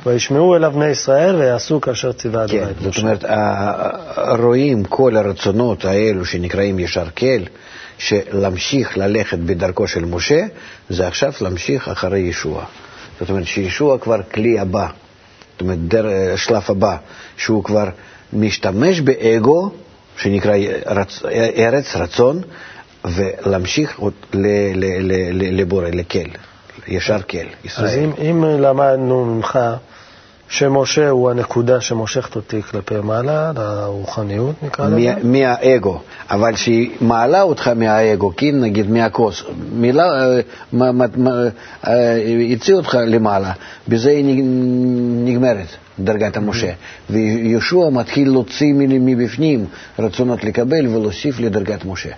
וישמעו 0.07 0.57
אליו 0.57 0.73
בני 0.73 0.87
ישראל, 0.89 1.37
ויעשו 1.37 1.81
כאשר 1.81 2.13
ציווה 2.13 2.45
אדוני 2.45 2.61
כן, 2.61 2.71
את 2.71 2.77
זאת 2.79 2.87
משה. 2.87 3.01
אומרת, 3.03 3.25
ה- 3.25 3.91
רואים 4.39 4.85
כל 4.85 5.17
הרצונות 5.17 5.85
האלו 5.85 6.25
שנקראים 6.25 6.79
ישר 6.79 7.05
כל, 7.17 7.43
שלהמשיך 7.99 8.99
ללכת 8.99 9.39
בדרכו 9.39 9.87
של 9.87 10.05
משה, 10.05 10.41
זה 10.91 11.07
עכשיו 11.07 11.33
להמשיך 11.41 11.89
אחרי 11.89 12.19
ישוע. 12.21 12.65
זאת 13.21 13.31
אומרת 13.31 13.47
שישוע 13.47 13.99
כבר 13.99 14.23
כלי 14.35 14.59
הבא, 14.59 14.87
זאת 15.53 15.61
אומרת, 15.61 15.79
דר, 15.89 16.07
שלב 16.37 16.63
הבא, 16.69 16.97
שהוא 17.37 17.65
כבר 17.65 17.89
משתמש 18.33 19.01
באגו, 19.01 19.71
שנקרא 20.17 20.55
רצ, 20.87 21.23
ארץ, 21.57 21.97
רצון, 21.97 22.43
ולהמשיך 23.05 23.99
עוד 23.99 24.13
ל- 24.35 24.39
ל- 24.75 24.99
ל- 25.01 25.31
ל- 25.33 25.61
לבורא, 25.61 25.89
לקל, 25.89 26.27
ישר 26.89 27.19
כל, 27.31 27.39
ישראל. 27.65 27.87
אז 27.87 27.95
אם, 27.99 28.11
אם 28.31 28.45
למדנו 28.45 29.25
ממך 29.25 29.59
שמשה 30.49 31.09
הוא 31.09 31.31
הנקודה 31.31 31.81
שמושכת 31.81 32.37
אותי 32.37 32.63
כלפי 32.63 32.95
מעלה, 33.03 33.53
לרוחניות 33.57 34.55
נקרא 34.63 34.87
לזה, 34.87 34.97
מה- 34.97 35.15
מהאגו, 35.25 36.01
אבל 36.31 36.57
שהיא 36.57 36.91
מעלה 37.01 37.43
אותך 37.43 37.69
מהאגו, 37.77 38.33
כן, 38.37 38.61
נגיד 38.61 38.91
מהכוס, 38.91 39.43
מילה, 39.73 40.05
אה, 40.05 40.91
אה, 41.87 42.17
הציע 42.53 42.75
אותך 42.77 42.99
למעלה, 43.07 43.53
בזה 43.89 44.11
היא 44.11 44.25
נג- 44.25 44.45
נגמרת 45.31 45.67
דרגת 45.99 46.37
המשה. 46.37 46.73
וישוע 47.11 47.91
מתחיל 47.91 48.29
להוציא 48.29 48.73
מבפנים 48.77 49.65
רצונות 49.99 50.45
לקבל 50.45 50.87
ולהוסיף 50.87 51.41
לדרגת 51.41 51.85
משה. 51.85 52.11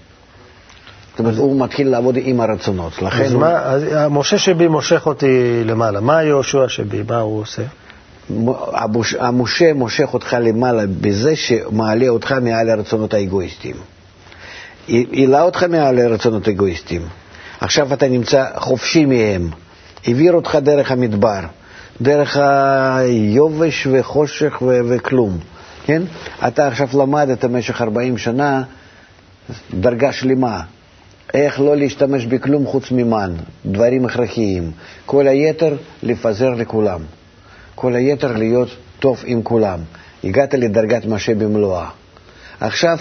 זאת 1.19 1.27
אומרת, 1.27 1.39
הוא 1.39 1.61
מתחיל 1.61 1.89
לעבוד 1.89 2.15
עם 2.23 2.41
הרצונות, 2.41 3.03
לכן 3.03 3.25
אז 3.25 3.33
הוא... 3.33 3.41
מה, 3.41 3.63
אז 3.63 3.83
משה 4.11 4.39
שבי 4.39 4.69
מושך 4.69 5.07
אותי 5.07 5.63
למעלה, 5.65 6.01
מה 6.01 6.23
יהושע 6.23 6.65
שבי, 6.69 7.03
מה 7.09 7.19
הוא 7.19 7.41
עושה? 7.41 7.63
המוש- 8.73 9.15
המשה 9.21 9.73
מושך 9.75 10.15
אותך 10.15 10.37
למעלה 10.41 10.83
בזה 11.01 11.37
שמעלה 11.37 12.09
אותך 12.09 12.33
מעל 12.43 12.71
הרצונות 12.71 13.15
האגואיסטיים. 13.15 13.77
העלה 14.89 15.43
אותך 15.43 15.63
מעל 15.63 15.99
הרצונות 15.99 16.47
האגואיסטיים. 16.49 17.03
עכשיו 17.61 17.93
אתה 17.95 18.09
נמצא 18.09 18.45
חופשי 18.57 19.05
מהם. 19.05 19.51
העביר 20.07 20.33
אותך 20.33 20.59
דרך 20.63 20.91
המדבר, 20.93 21.41
דרך 22.01 22.37
היובש 22.37 23.87
וחושך 23.93 24.63
ו- 24.63 24.81
וכלום, 24.89 25.39
כן? 25.85 26.03
אתה 26.49 26.67
עכשיו 26.69 26.89
למדת 26.95 27.45
במשך 27.45 27.83
40 27.83 28.19
שנה 28.19 28.63
דרגה 29.75 30.13
שלמה. 30.13 30.61
איך 31.35 31.61
לא 31.61 31.77
להשתמש 31.77 32.27
בכלום 32.27 32.67
חוץ 32.67 32.91
ממן, 32.91 33.33
דברים 33.67 34.05
הכרחיים. 34.05 34.71
כל 35.07 35.29
היתר 35.29 35.77
לפזר 36.03 36.51
לכולם. 36.51 37.01
כל 37.75 37.95
היתר 37.95 38.37
להיות 38.37 38.69
טוב 38.99 39.23
עם 39.27 39.43
כולם. 39.43 39.79
הגעת 40.25 40.55
לדרגת 40.55 41.07
משה 41.07 41.35
במלואה. 41.35 41.89
עכשיו, 42.61 42.99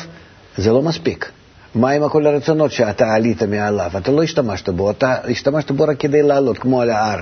זה 0.58 0.72
לא 0.72 0.82
מספיק. 0.82 1.32
מה 1.76 1.90
עם 1.90 2.10
כל 2.10 2.28
הרצונות 2.28 2.72
שאתה 2.72 3.14
עלית 3.14 3.44
מעליו? 3.44 3.92
אתה 3.98 4.12
לא 4.12 4.24
השתמשת 4.24 4.70
בו, 4.70 4.92
אתה 4.92 5.16
השתמשת 5.30 5.72
בו 5.72 5.84
רק 5.84 6.00
כדי 6.00 6.24
לעלות, 6.24 6.58
כמו 6.58 6.82
על 6.82 6.90
ההר. 6.90 7.20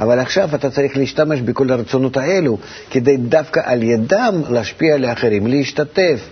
אבל 0.00 0.18
עכשיו 0.18 0.54
אתה 0.54 0.70
צריך 0.70 0.96
להשתמש 0.96 1.40
בכל 1.40 1.70
הרצונות 1.70 2.16
האלו, 2.16 2.58
כדי 2.90 3.16
דווקא 3.16 3.60
על 3.64 3.82
ידם 3.82 4.42
להשפיע 4.50 4.94
על 4.94 5.04
האחרים, 5.04 5.46
להשתתף 5.46 6.28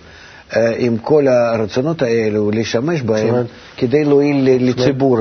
עם 0.79 0.99
כל 0.99 1.29
הרצונות 1.29 2.03
האלו, 2.03 2.51
לשמש 2.51 3.03
בהם, 3.03 3.35
כדי 3.77 4.05
להועיל 4.05 4.49
לציבור, 4.69 5.19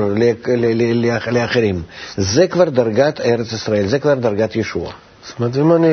לאחרים. 1.30 1.82
זה 2.16 2.46
כבר 2.46 2.64
דרגת 2.64 3.20
ארץ 3.20 3.52
ישראל, 3.52 3.86
זה 3.86 3.98
כבר 3.98 4.14
דרגת 4.14 4.56
ישוע. 4.56 4.92
זאת 5.26 5.38
אומרת, 5.38 5.56
אם 5.56 5.72
אני... 5.72 5.88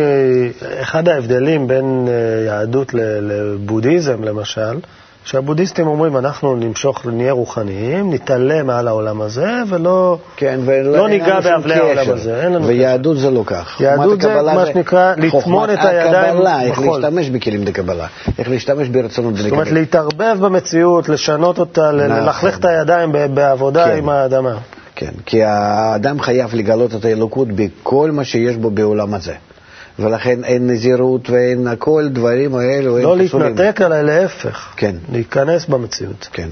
אחד 0.82 1.08
ההבדלים 1.08 1.68
בין 1.68 2.08
אה, 2.08 2.44
יהדות 2.46 2.94
לבודהיזם, 2.94 4.24
למשל, 4.24 4.78
שהבודהיסטים 5.24 5.88
אומרים, 5.88 6.18
אנחנו 6.18 6.56
נמשוך, 6.56 7.06
נהיה 7.06 7.32
רוחניים, 7.32 8.14
נתעלה 8.14 8.64
מעל 8.64 8.88
העולם 8.88 9.22
הזה, 9.22 9.50
ולא 9.70 10.18
כן, 10.36 10.60
לא 10.84 11.10
ניגע 11.10 11.40
באבלי 11.40 11.74
העולם 11.76 12.04
קשר. 12.04 12.14
הזה, 12.14 12.44
אין 12.44 12.54
לנו 12.54 12.68
ויהדות 12.68 13.18
זה 13.18 13.32
לא 13.32 13.44
כך. 13.46 13.82
יהדות 13.82 14.22
זה 14.22 14.42
מה 14.42 14.66
שנקרא 14.66 15.14
לטמון 15.18 15.70
את 15.70 15.80
הידיים 15.82 16.36
הקבלה, 16.36 16.62
איך 16.62 16.80
בחול. 16.80 17.02
להשתמש 17.02 17.30
בכלים 17.30 17.64
דקבלה, 17.64 18.08
איך 18.40 18.50
להשתמש 18.50 18.88
ברצונות 18.88 19.36
זאת 19.36 19.52
אומרת, 19.52 19.68
דקבלה. 19.68 19.80
להתערבב 19.80 20.38
במציאות, 20.40 21.10
לשנות 21.10 21.60
אותה, 21.60 21.92
נכון. 21.92 22.00
ללכלך 22.00 22.60
את 22.60 22.66
הידיים 22.66 23.12
בעבודה 23.34 23.86
כן. 23.86 23.98
עם 23.98 24.10
האדמה. 24.10 24.58
כן, 24.96 25.12
כי 25.26 25.44
האדם 25.44 26.20
חייב 26.20 26.56
לגלות 26.56 26.96
את 26.96 27.06
האלוקות 27.06 27.48
בכל 27.48 28.12
מה 28.12 28.24
שיש 28.24 28.56
בו 28.56 28.70
בעולם 28.70 29.14
הזה. 29.14 29.34
ולכן 30.02 30.44
אין 30.44 30.68
נזירות 30.70 31.30
ואין 31.30 31.68
הכל, 31.68 32.08
דברים 32.12 32.56
האלו, 32.56 32.98
לא 32.98 33.14
הם 33.18 33.28
פסולים. 33.28 33.48
להתנתק, 33.48 33.82
אלא 33.82 34.02
להפך. 34.02 34.74
כן. 34.78 34.96
להיכנס 35.12 35.66
במציאות. 35.66 36.30
כן. 36.34 36.50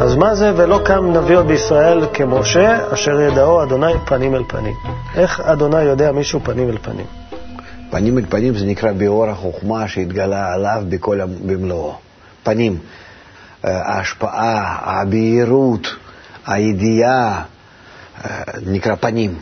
אז 0.00 0.14
מה 0.14 0.34
זה 0.34 0.52
ולא 0.56 0.80
קם 0.84 1.12
נביא 1.12 1.36
עוד 1.36 1.46
בישראל 1.46 2.06
כמשה, 2.12 2.92
אשר 2.94 3.20
ידעו 3.20 3.62
אדוני 3.62 3.92
פנים 4.06 4.34
אל 4.34 4.42
פנים? 4.48 4.74
איך 5.16 5.40
אדוני 5.40 5.82
יודע 5.82 6.12
מישהו 6.12 6.40
פנים 6.44 6.68
אל 6.68 6.78
פנים? 6.82 7.06
פנים 7.90 8.18
אל 8.18 8.24
פנים 8.28 8.54
זה 8.54 8.66
נקרא 8.66 8.92
ביאור 8.92 9.26
החוכמה 9.26 9.88
שהתגלה 9.88 10.52
עליו 10.54 10.82
בכל 10.88 11.20
ה- 11.20 11.26
במלואו. 11.26 11.94
פנים, 12.42 12.78
אה, 13.64 13.82
ההשפעה, 13.94 14.78
הבהירות, 14.82 15.86
הידיעה, 16.46 17.42
אה, 18.24 18.42
נקרא 18.66 18.94
פנים. 18.94 19.34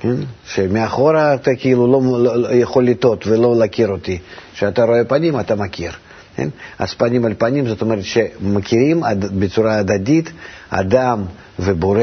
כן? 0.00 0.14
שמאחורה 0.46 1.34
אתה 1.34 1.54
כאילו 1.54 1.92
לא, 1.92 2.00
לא, 2.22 2.36
לא 2.36 2.48
יכול 2.54 2.86
לטעות 2.86 3.26
ולא 3.26 3.56
להכיר 3.56 3.88
אותי. 3.88 4.18
כשאתה 4.54 4.84
רואה 4.84 5.04
פנים 5.04 5.40
אתה 5.40 5.54
מכיר. 5.54 5.92
כן? 6.36 6.48
אז 6.78 6.94
פנים 6.94 7.24
על 7.24 7.34
פנים 7.38 7.66
זאת 7.68 7.82
אומרת 7.82 8.04
שמכירים 8.04 9.02
בצורה 9.38 9.78
הדדית 9.78 10.30
אדם 10.70 11.24
ובורא, 11.58 12.00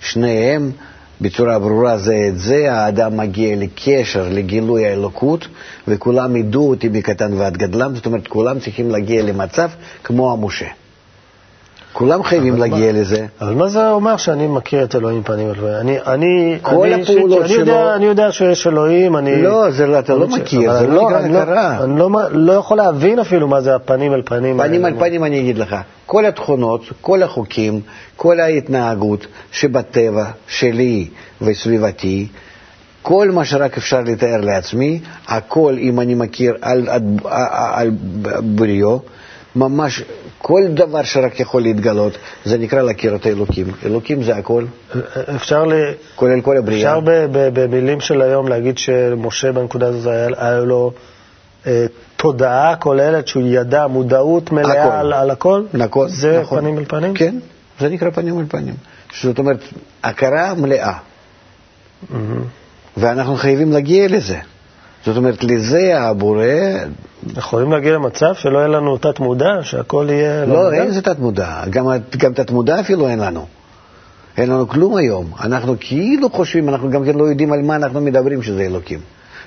שניהם 0.00 0.70
בצורה 1.20 1.58
ברורה 1.58 1.98
זה 1.98 2.14
את 2.28 2.38
זה, 2.38 2.72
האדם 2.72 3.16
מגיע 3.16 3.56
לקשר, 3.56 4.28
לגילוי 4.30 4.86
האלוקות, 4.86 5.48
וכולם 5.88 6.36
ידעו 6.36 6.70
אותי 6.70 6.88
מקטן 6.88 7.32
ועד 7.32 7.56
גדלם, 7.56 7.94
זאת 7.94 8.06
אומרת, 8.06 8.28
כולם 8.28 8.58
צריכים 8.58 8.90
להגיע 8.90 9.22
למצב 9.22 9.68
כמו 10.04 10.32
המשה. 10.32 10.66
כולם 11.92 12.22
חייבים 12.22 12.56
להגיע 12.56 12.92
מה- 12.92 12.98
לזה. 12.98 13.26
אבל 13.40 13.54
מה 13.54 13.68
זה 13.68 13.90
אומר 13.90 14.16
שאני 14.16 14.46
מכיר 14.46 14.84
את 14.84 14.94
אלוהים 14.96 15.22
פנים 15.22 15.48
אל 15.48 15.54
פנים? 15.54 15.68
אני, 15.80 15.96
אני, 16.06 16.58
כל 16.62 16.86
אני, 16.92 17.02
הפעולות 17.02 17.42
אני 17.42 17.52
יודע, 17.52 17.64
שלו- 17.64 17.94
אני 17.94 18.04
יודע 18.04 18.32
שיש 18.32 18.66
אלוהים, 18.66 19.16
אני... 19.16 19.42
לא, 19.42 19.70
זה 19.70 19.86
לא- 19.86 19.98
אתה 19.98 20.14
לא 20.14 20.28
מכיר, 20.28 20.72
זה 20.78 20.86
לא 20.86 21.06
נקרא 21.06 21.18
אני 21.20 21.38
הכרה. 21.38 21.84
אני 21.84 21.98
לא, 21.98 22.10
לא 22.30 22.52
יכול 22.52 22.76
להבין 22.76 23.18
אפילו 23.18 23.48
מה 23.48 23.60
זה 23.60 23.74
הפנים 23.74 24.12
אל 24.14 24.22
פנים. 24.24 24.58
פנים 24.58 24.84
על 24.84 24.92
האלה. 24.92 25.04
פנים 25.06 25.24
אני 25.24 25.40
אגיד 25.40 25.58
לך, 25.58 25.76
כל 26.06 26.26
התכונות, 26.26 26.80
כל 27.00 27.22
החוקים, 27.22 27.80
כל 28.16 28.40
ההתנהגות 28.40 29.26
שבטבע 29.52 30.24
שלי 30.48 31.08
וסביבתי, 31.42 32.26
כל 33.02 33.30
מה 33.30 33.44
שרק 33.44 33.76
אפשר 33.78 34.00
לתאר 34.00 34.40
לעצמי, 34.40 35.00
הכל 35.28 35.74
אם 35.78 36.00
אני 36.00 36.14
מכיר 36.14 36.54
על, 36.60 36.88
על, 36.88 37.02
על 37.74 37.90
בריאו, 38.40 39.00
ממש 39.56 40.02
כל 40.42 40.60
דבר 40.74 41.02
שרק 41.02 41.40
יכול 41.40 41.62
להתגלות, 41.62 42.18
זה 42.44 42.58
נקרא 42.58 42.82
להכיר 42.82 43.14
את 43.14 43.26
האלוקים. 43.26 43.66
אלוקים 43.84 44.22
זה 44.22 44.36
הכל, 44.36 44.64
אפשר, 45.36 45.64
ל... 45.64 45.72
כולל 46.16 46.40
כל 46.40 46.56
הבריאה. 46.56 46.78
אפשר 46.78 47.00
במילים 47.32 48.00
של 48.00 48.22
היום 48.22 48.48
להגיד 48.48 48.78
שמשה 48.78 49.52
בנקודה 49.52 49.86
הזאת 49.86 50.12
היה, 50.38 50.60
לו 50.60 50.92
אה, 51.66 51.86
תודעה 52.16 52.76
כוללת, 52.76 53.28
שהוא 53.28 53.42
ידע 53.46 53.86
מודעות 53.86 54.52
מלאה 54.52 54.84
הכל. 54.84 54.92
על, 54.94 55.12
על 55.12 55.30
הכל? 55.30 55.62
נכון, 55.74 56.08
זה 56.08 56.40
נכון. 56.40 56.60
פנים 56.60 56.78
אל 56.78 56.84
פנים? 56.84 57.14
כן, 57.14 57.34
זה 57.80 57.88
נקרא 57.88 58.10
פנים 58.10 58.38
על 58.38 58.44
פנים. 58.48 58.74
זאת 59.22 59.38
אומרת, 59.38 59.58
הכרה 60.02 60.54
מלאה. 60.54 60.92
ואנחנו 62.96 63.36
חייבים 63.36 63.72
להגיע 63.72 64.08
לזה. 64.08 64.38
זאת 65.06 65.16
אומרת, 65.16 65.44
לזה 65.44 66.00
הבורא, 66.00 66.44
יכולים 67.36 67.72
להגיע 67.72 67.92
למצב 67.92 68.34
שלא 68.34 68.58
יהיה 68.58 68.68
לנו 68.68 68.98
תת 68.98 69.20
מודע, 69.20 69.58
שהכל 69.62 70.06
יהיה... 70.10 70.44
לא, 70.44 70.64
מודע? 70.64 70.76
אין 70.76 70.90
זה 70.90 71.02
תת-מודע, 71.02 71.62
גם, 71.70 71.86
גם 72.16 72.32
תת-מודע 72.32 72.80
אפילו 72.80 73.08
אין 73.08 73.18
לנו. 73.18 73.46
אין 74.36 74.50
לנו 74.50 74.68
כלום 74.68 74.96
היום. 74.96 75.30
אנחנו 75.40 75.74
כאילו 75.80 76.30
חושבים, 76.30 76.68
אנחנו 76.68 76.90
גם 76.90 77.04
כן 77.04 77.14
לא 77.14 77.24
יודעים 77.24 77.52
על 77.52 77.62
מה 77.62 77.76
אנחנו 77.76 78.00
מדברים 78.00 78.42
שזה 78.42 78.62
אלוקים. 78.62 78.98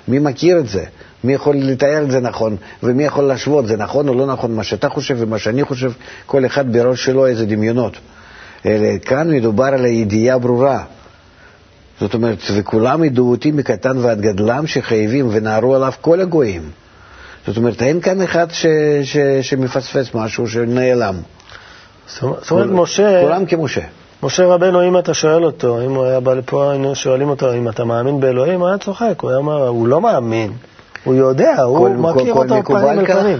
מי 0.07 0.19
מכיר 0.19 0.59
את 0.59 0.67
זה? 0.67 0.83
מי 1.23 1.33
יכול 1.33 1.55
לתאר 1.55 2.03
את 2.03 2.11
זה 2.11 2.19
נכון? 2.19 2.55
ומי 2.83 3.03
יכול 3.03 3.23
להשוות, 3.23 3.67
זה 3.67 3.77
נכון 3.77 4.09
או 4.09 4.13
לא 4.13 4.25
נכון? 4.25 4.55
מה 4.55 4.63
שאתה 4.63 4.89
חושב 4.89 5.15
ומה 5.19 5.39
שאני 5.39 5.63
חושב, 5.63 5.91
כל 6.25 6.45
אחד 6.45 6.73
בראש 6.73 7.05
שלו 7.05 7.25
איזה 7.25 7.45
דמיונות. 7.45 7.97
אלא 8.65 8.97
כאן 9.05 9.31
מדובר 9.31 9.65
על 9.65 9.85
הידיעה 9.85 10.37
ברורה. 10.37 10.83
זאת 11.99 12.13
אומרת, 12.13 12.37
וכולם 12.55 13.03
ידעו 13.03 13.31
אותי 13.31 13.51
מקטן 13.51 13.97
ועד 13.97 14.21
גדלם 14.21 14.67
שחייבים 14.67 15.27
ונערו 15.31 15.75
עליו 15.75 15.91
כל 16.01 16.21
הגויים. 16.21 16.69
זאת 17.47 17.57
אומרת, 17.57 17.81
אין 17.81 18.01
כאן 18.01 18.21
אחד 18.21 18.51
ש, 18.51 18.65
ש, 19.03 19.17
שמפספס 19.41 20.13
משהו, 20.13 20.47
שנעלם. 20.47 21.15
זאת 22.19 22.51
אומרת, 22.51 22.69
משה, 22.71 23.21
כולם 23.21 23.45
כמשה. 23.45 23.81
משה 24.23 24.45
רבנו, 24.45 24.87
אם 24.87 24.97
אתה 24.97 25.13
שואל 25.13 25.43
אותו, 25.45 25.81
אם 25.85 25.95
הוא 25.95 26.05
היה 26.05 26.19
בא 26.19 26.33
לפה, 26.33 26.71
היינו 26.71 26.95
שואלים 26.95 27.29
אותו, 27.29 27.53
אם 27.53 27.69
אתה 27.69 27.85
מאמין 27.85 28.19
באלוהים, 28.19 28.59
הוא 28.59 28.67
היה 28.67 28.77
צוחק, 28.77 29.13
הוא 29.21 29.29
היה 29.29 29.37
אומר, 29.37 29.67
הוא 29.67 29.87
לא 29.87 30.01
מאמין, 30.01 30.51
הוא 31.03 31.15
יודע, 31.15 31.61
הוא 31.61 31.89
מכיר 31.89 32.33
אותו 32.33 32.63
פנים 32.65 32.99
אל. 32.99 33.05
פנים. 33.05 33.39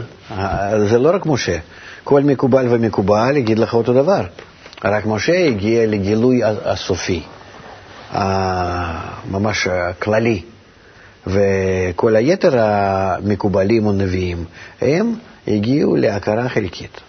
זה 0.89 0.99
לא 0.99 1.15
רק 1.15 1.25
משה. 1.25 1.57
כל 2.03 2.21
מקובל 2.21 2.65
ומקובל 2.69 3.37
יגיד 3.37 3.59
לך 3.59 3.73
אותו 3.73 3.93
דבר. 3.93 4.21
רק 4.85 5.05
משה 5.05 5.45
הגיע 5.45 5.85
לגילוי 5.87 6.41
הסופי, 6.43 7.21
ממש 9.31 9.67
הכללי. 9.67 10.41
וכל 11.27 12.15
היתר 12.15 12.59
המקובלים 12.59 13.85
או 13.85 13.91
נביאים, 13.91 14.45
הם 14.81 15.13
הגיעו 15.47 15.95
להכרה 15.95 16.49
חלקית. 16.49 17.01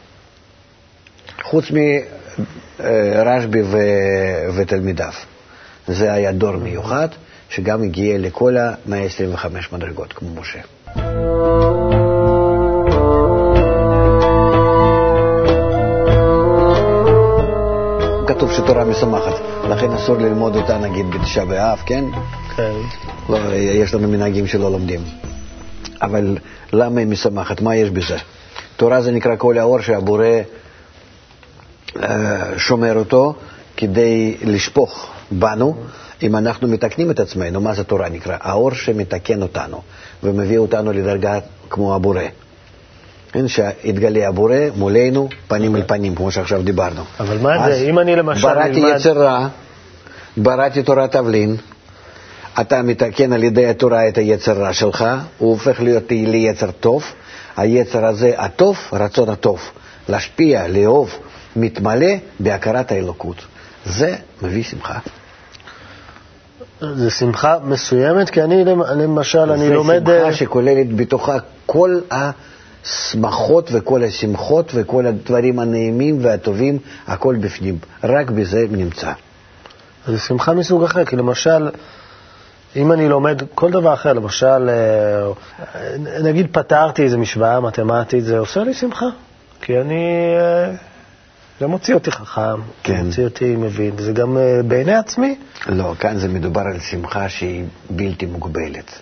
חוץ 1.42 1.64
מרשב"י 2.80 3.62
ו- 3.62 4.56
ותלמידיו. 4.56 5.12
זה 5.88 6.12
היה 6.12 6.32
דור 6.32 6.56
מיוחד, 6.56 7.08
שגם 7.48 7.82
הגיע 7.82 8.18
לכל 8.18 8.56
ה-125 8.56 9.46
מדרגות, 9.72 10.12
כמו 10.12 10.40
משה. 10.40 10.60
שתורה 18.56 18.84
משמחת, 18.84 19.34
לכן 19.68 19.92
אסור 19.92 20.16
ללמוד 20.16 20.56
אותה 20.56 20.78
נגיד 20.78 21.10
בתשעה 21.10 21.44
באב, 21.44 21.82
כן? 21.86 22.04
כן. 22.56 22.72
לא, 23.28 23.38
יש 23.54 23.94
לנו 23.94 24.08
מנהגים 24.08 24.46
שלא 24.46 24.70
לומדים. 24.70 25.00
אבל 26.02 26.38
למה 26.72 27.00
היא 27.00 27.06
משמחת? 27.06 27.60
מה 27.60 27.76
יש 27.76 27.90
בזה? 27.90 28.16
תורה 28.76 29.02
זה 29.02 29.10
נקרא 29.10 29.36
כל 29.36 29.58
האור 29.58 29.80
שהבורא 29.80 30.26
אה, 32.02 32.58
שומר 32.58 32.98
אותו 32.98 33.34
כדי 33.76 34.36
לשפוך 34.42 35.10
בנו, 35.30 35.76
אם 36.22 36.36
אנחנו 36.36 36.68
מתקנים 36.68 37.10
את 37.10 37.20
עצמנו. 37.20 37.60
מה 37.60 37.74
זה 37.74 37.84
תורה 37.84 38.08
נקרא? 38.08 38.36
האור 38.40 38.74
שמתקן 38.74 39.42
אותנו 39.42 39.82
ומביא 40.22 40.58
אותנו 40.58 40.92
לדרגה 40.92 41.38
כמו 41.70 41.94
הבורא. 41.94 42.22
כן, 43.36 43.48
שהתגלה 43.48 44.28
הבורא 44.28 44.54
מולנו 44.76 45.28
פנים 45.48 45.76
אל 45.76 45.82
פנים, 45.86 46.14
כמו 46.14 46.30
שעכשיו 46.30 46.62
דיברנו. 46.62 47.02
אבל 47.20 47.38
מה 47.38 47.70
זה, 47.70 47.76
אם 47.76 47.98
אני 47.98 48.16
למשל 48.16 48.42
בראתי 48.48 48.80
נלמד... 48.80 48.96
יצר 48.96 49.12
רע, 49.22 49.48
בראתי 50.36 50.82
תורת 50.82 51.12
תבלין, 51.12 51.56
אתה 52.60 52.82
מתקן 52.82 53.32
על 53.32 53.42
ידי 53.44 53.66
התורה 53.66 54.08
את 54.08 54.18
היצר 54.18 54.52
רע 54.52 54.72
שלך, 54.72 55.04
הוא 55.38 55.50
הופך 55.50 55.80
להיות 55.80 56.04
ליצר 56.10 56.70
טוב. 56.70 57.04
היצר 57.56 58.06
הזה, 58.06 58.32
הטוב, 58.36 58.78
רצון 58.92 59.28
הטוב, 59.28 59.60
להשפיע, 60.08 60.68
לאהוב, 60.68 61.10
מתמלא 61.56 62.06
בהכרת 62.40 62.92
האלוקות. 62.92 63.36
זה 63.86 64.14
מביא 64.42 64.62
שמחה. 64.62 64.98
זה 66.94 67.10
שמחה 67.10 67.56
מסוימת, 67.64 68.30
כי 68.30 68.42
אני 68.42 68.64
למ- 68.64 68.82
למשל, 68.96 69.50
אני 69.52 69.70
לומד... 69.70 70.06
זה 70.06 70.12
שמחה 70.14 70.26
אה, 70.26 70.32
שכוללת 70.34 70.96
בתוכה 70.96 71.36
כל 71.66 71.98
השמחות 72.86 73.70
וכל 73.72 74.02
השמחות 74.04 74.72
וכל 74.74 75.06
הדברים 75.06 75.58
הנעימים 75.58 76.18
והטובים, 76.22 76.78
הכל 77.06 77.36
בפנים. 77.36 77.78
רק 78.04 78.30
בזה 78.30 78.64
נמצא. 78.70 79.12
זה 80.06 80.18
שמחה 80.18 80.52
מסוג 80.52 80.84
אחר, 80.84 81.04
כי 81.04 81.16
למשל, 81.16 81.70
אם 82.76 82.92
אני 82.92 83.08
לומד 83.08 83.42
כל 83.54 83.70
דבר 83.70 83.94
אחר, 83.94 84.12
למשל, 84.12 84.70
אה, 84.70 85.30
נגיד 86.22 86.46
פתרתי 86.52 87.02
איזו 87.02 87.18
משוואה 87.18 87.60
מתמטית, 87.60 88.24
זה 88.24 88.38
עושה 88.38 88.64
לי 88.64 88.74
שמחה, 88.74 89.06
כי 89.60 89.80
אני... 89.80 90.04
אה, 90.40 90.70
זה 91.60 91.66
מוציא 91.66 91.94
אותי 91.94 92.10
חכם, 92.10 92.60
כן. 92.82 93.04
מוציא 93.06 93.24
אותי 93.24 93.56
מבין, 93.56 93.98
זה 93.98 94.12
גם 94.12 94.38
אה, 94.38 94.60
בעיני 94.62 94.94
עצמי. 94.94 95.38
לא, 95.66 95.94
כאן 96.00 96.18
זה 96.18 96.28
מדובר 96.28 96.60
על 96.60 96.80
שמחה 96.80 97.28
שהיא 97.28 97.64
בלתי 97.90 98.26
מוגבלת, 98.26 99.00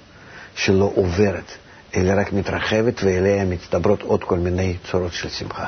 שלא 0.54 0.92
עוברת, 0.94 1.52
אלא 1.96 2.12
רק 2.20 2.32
מתרחבת 2.32 3.04
ואליה 3.04 3.44
מצטברות 3.44 4.02
עוד 4.02 4.24
כל 4.24 4.38
מיני 4.38 4.76
צורות 4.90 5.12
של 5.12 5.28
שמחה. 5.28 5.66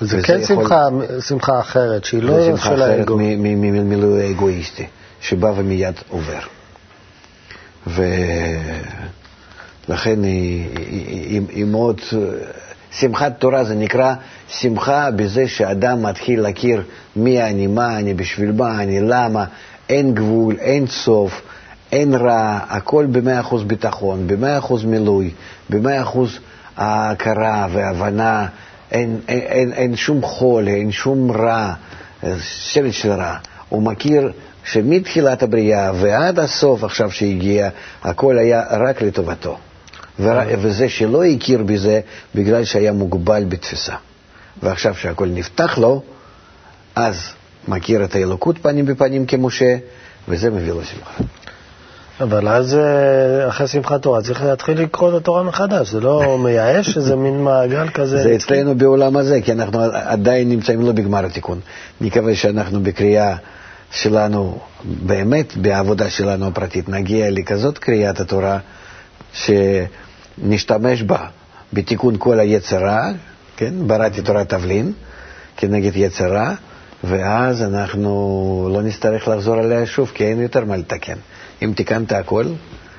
זה 0.00 0.22
כן 0.22 0.40
יכול- 0.40 0.56
שמחה, 0.64 0.82
שמחה 1.28 1.60
אחרת, 1.60 2.04
שהיא 2.04 2.22
לא 2.22 2.46
שמחה 2.46 2.68
של 2.68 2.74
אחרת 2.74 2.98
האגו. 2.98 3.16
מ- 3.16 3.20
מ- 3.42 3.60
ממילוי 3.62 4.22
האגואיסטי, 4.26 4.86
שבא 5.20 5.52
ומיד 5.56 5.94
עובר. 6.08 6.38
ולכן 7.86 8.02
היא, 10.22 10.66
היא, 10.76 11.40
היא, 11.48 11.64
מאוד 11.64 12.00
שמחת 12.92 13.40
תורה 13.40 13.64
זה 13.64 13.74
נקרא 13.74 14.14
שמחה 14.48 15.10
בזה 15.10 15.48
שאדם 15.48 16.02
מתחיל 16.02 16.40
להכיר 16.40 16.82
מי 17.16 17.42
אני, 17.42 17.66
מה 17.66 17.98
אני, 17.98 18.14
בשביל 18.14 18.52
מה 18.52 18.82
אני, 18.82 19.00
למה, 19.00 19.44
אין 19.88 20.14
גבול, 20.14 20.56
אין 20.60 20.86
סוף, 20.86 21.40
אין 21.92 22.14
רע, 22.14 22.58
הכל 22.68 23.06
במאה 23.06 23.40
אחוז 23.40 23.64
ביטחון, 23.64 24.26
במאה 24.26 24.58
אחוז 24.58 24.84
מילוי, 24.84 25.30
במאה 25.70 26.02
אחוז 26.02 26.38
ההכרה 26.76 27.66
והבנה, 27.72 28.46
אין, 28.90 29.20
אין, 29.28 29.40
אין, 29.40 29.72
אין 29.72 29.96
שום 29.96 30.22
חול, 30.22 30.68
אין 30.68 30.92
שום 30.92 31.32
רע, 31.32 31.74
שלט 32.40 32.92
של 32.92 33.12
רע. 33.12 33.36
הוא 33.68 33.82
מכיר 33.82 34.32
שמתחילת 34.64 35.42
הבריאה 35.42 35.92
ועד 36.00 36.38
הסוף 36.38 36.84
עכשיו 36.84 37.10
שהגיע, 37.10 37.68
הכל 38.02 38.38
היה 38.38 38.62
רק 38.70 39.02
לטובתו. 39.02 39.58
וזה 40.18 40.88
שלא 40.88 41.24
הכיר 41.24 41.62
בזה 41.62 42.00
בגלל 42.34 42.64
שהיה 42.64 42.92
מוגבל 42.92 43.44
בתפיסה. 43.48 43.94
ועכשיו 44.62 44.94
שהכל 44.94 45.26
נפתח 45.26 45.78
לו, 45.78 46.02
אז 46.94 47.16
מכיר 47.68 48.04
את 48.04 48.14
האלוקות 48.14 48.58
פנים 48.58 48.86
בפנים 48.86 49.26
כמשה, 49.26 49.76
וזה 50.28 50.50
מביא 50.50 50.72
לו 50.72 50.84
שמחה. 50.84 51.22
אבל 52.20 52.48
אז 52.48 52.74
אה, 52.74 53.48
אחרי 53.48 53.68
שמחת 53.68 54.02
תורה 54.02 54.22
צריך 54.22 54.42
להתחיל 54.42 54.80
לקרוא 54.80 55.08
את 55.10 55.14
התורה 55.14 55.42
מחדש, 55.42 55.90
זה 55.90 56.00
לא 56.00 56.38
מייאש, 56.38 56.98
זה 56.98 57.16
מין 57.16 57.44
מעגל 57.44 57.88
כזה. 57.88 58.22
זה 58.22 58.34
אצלנו 58.34 58.74
בעולם 58.74 59.16
הזה, 59.16 59.40
כי 59.40 59.52
אנחנו 59.52 59.80
עדיין 59.92 60.48
נמצאים 60.48 60.80
לא 60.80 60.92
בגמר 60.92 61.24
התיקון. 61.24 61.60
נקווה 62.00 62.34
שאנחנו 62.34 62.82
בקריאה 62.82 63.36
שלנו, 63.90 64.58
באמת 64.84 65.56
בעבודה 65.56 66.10
שלנו 66.10 66.46
הפרטית, 66.46 66.88
נגיע 66.88 67.30
לכזאת 67.30 67.78
קריאת 67.78 68.20
התורה, 68.20 68.58
שנשתמש 69.32 71.02
בה 71.02 71.26
בתיקון 71.72 72.14
כל 72.18 72.40
היצרה, 72.40 73.10
כן? 73.56 73.74
בראתי 73.86 74.22
תורת 74.22 74.48
תבלין 74.48 74.92
כנגד 75.56 75.96
יצרה, 75.96 76.54
ואז 77.04 77.62
אנחנו 77.62 78.68
לא 78.72 78.82
נצטרך 78.82 79.28
לחזור 79.28 79.56
עליה 79.56 79.86
שוב, 79.86 80.12
כי 80.14 80.24
אין 80.24 80.40
יותר 80.40 80.64
מה 80.64 80.76
לתקן. 80.76 81.16
אם 81.62 81.72
תיקנת 81.76 82.12
הכל, 82.12 82.44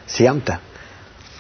סיימת. 0.08 0.50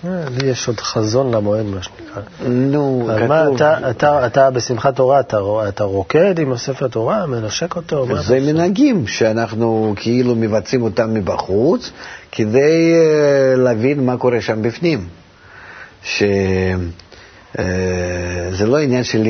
אה, 0.05 0.29
לי 0.29 0.47
יש 0.47 0.67
עוד 0.67 0.79
חזון 0.79 1.33
למועד, 1.33 1.65
מה 1.65 1.83
שנקרא. 1.83 2.21
נו, 2.47 3.09
כתוב... 3.15 3.27
מה, 3.27 3.45
אתה, 3.55 3.89
אתה, 3.89 4.25
אתה 4.25 4.49
בשמחת 4.49 4.95
תורה, 4.95 5.19
אתה, 5.19 5.37
אתה 5.67 5.83
רוקד 5.83 6.39
עם 6.39 6.51
הספר 6.51 6.87
תורה, 6.87 7.25
מנשק 7.25 7.75
אותו? 7.75 8.07
זה 8.21 8.39
מנהגים 8.39 9.07
שאנחנו 9.07 9.93
כאילו 9.95 10.35
מבצעים 10.35 10.81
אותם 10.81 11.13
מבחוץ, 11.13 11.91
כדי 12.31 12.93
uh, 12.93 13.57
להבין 13.59 14.05
מה 14.05 14.17
קורה 14.17 14.41
שם 14.41 14.61
בפנים. 14.61 15.07
שזה 16.03 16.23
uh, 17.57 18.65
לא 18.65 18.77
עניין 18.77 19.03
של 19.03 19.27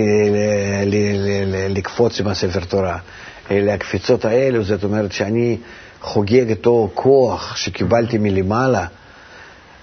לקפוץ 1.69 2.19
עם 2.19 2.27
הספר 2.27 2.59
תורה, 2.59 2.97
אלא 3.51 3.71
הקפיצות 3.71 4.25
האלו, 4.25 4.63
זאת 4.63 4.83
אומרת 4.83 5.11
שאני 5.11 5.57
חוגג 6.01 6.51
אותו 6.51 6.89
כוח 6.93 7.55
שקיבלתי 7.55 8.17
מלמעלה. 8.17 8.85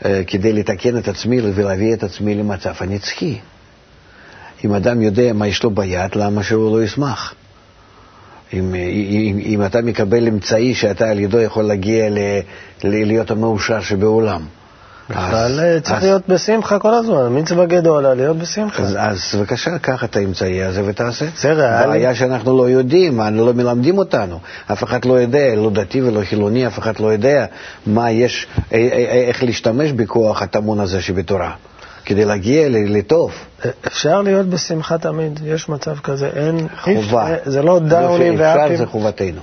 אה, 0.05 0.23
כדי 0.27 0.53
לתקן 0.53 0.99
את 0.99 1.09
עצמי 1.09 1.41
ולהביא 1.41 1.95
את 1.95 2.03
עצמי 2.03 2.35
למצב 2.35 2.73
הנצחי. 2.81 3.39
אם 4.65 4.75
אדם 4.75 5.03
יודע 5.03 5.33
מה 5.33 5.47
יש 5.47 5.63
לו 5.63 5.71
ביד, 5.71 6.15
למה 6.15 6.43
שהוא 6.43 6.79
לא 6.79 6.85
ישמח? 6.85 7.35
אם, 8.53 8.75
אם, 8.75 9.39
אם 9.45 9.65
אתה 9.67 9.83
מקבל 9.83 10.29
אמצעי 10.29 10.75
שאתה 10.75 11.11
על 11.11 11.21
ידו 11.21 11.41
יכול 11.41 11.65
להגיע 11.65 12.11
ל, 12.11 12.19
ל, 12.85 13.05
להיות 13.07 13.31
המאושר 13.31 13.81
שבעולם. 13.81 14.47
בכלל 15.11 15.61
אה, 15.61 15.81
צריך 15.81 15.97
אז, 15.97 16.03
להיות 16.05 16.29
בשמחה 16.29 16.79
כל 16.79 16.95
הזמן, 16.95 17.39
מצווה 17.39 17.67
גדולה, 17.67 18.15
להיות 18.15 18.37
בשמחה. 18.37 18.83
אז, 18.83 18.97
אז 18.99 19.35
בבקשה, 19.39 19.79
קח 19.79 20.05
את 20.05 20.17
האמצעי 20.17 20.63
הזה 20.63 20.83
ותעשה. 20.87 21.27
זה 21.37 21.53
ריאלי. 21.53 21.87
בעיה 21.89 22.15
שאנחנו 22.15 22.57
לא 22.57 22.71
יודעים, 22.71 23.21
לא 23.33 23.55
מלמדים 23.55 23.99
אותנו. 23.99 24.41
אף 24.73 24.85
אחד 24.85 25.05
לא 25.05 25.13
יודע, 25.13 25.55
לא 25.55 25.71
דתי 25.71 26.03
ולא 26.03 26.21
חילוני, 26.29 26.67
אף 26.67 26.79
אחד 26.79 27.01
לא 27.01 27.07
יודע 27.13 27.47
מה 27.87 28.11
יש, 28.11 28.47
אה, 28.73 28.79
אה, 28.79 29.25
איך 29.29 29.43
להשתמש 29.43 29.93
בכוח 29.93 30.43
הטמון 30.43 30.81
הזה 30.81 31.01
שבתורה. 31.01 31.51
כדי 32.05 32.25
להגיע 32.25 32.69
לטוב. 32.71 33.33
אפשר 33.87 34.23
להיות 34.23 34.47
בשמחה 34.47 34.99
תמיד, 34.99 35.41
יש 35.45 35.69
מצב 35.69 35.99
כזה, 35.99 36.31
אין... 36.37 36.67
חובה. 36.81 37.35
זה 37.45 37.63
לא 37.63 37.79
דאונים 37.79 38.35
ואפים. 38.39 38.63
אפשר 38.63 38.77
זה 38.77 38.87
חובתנו. 38.87 39.41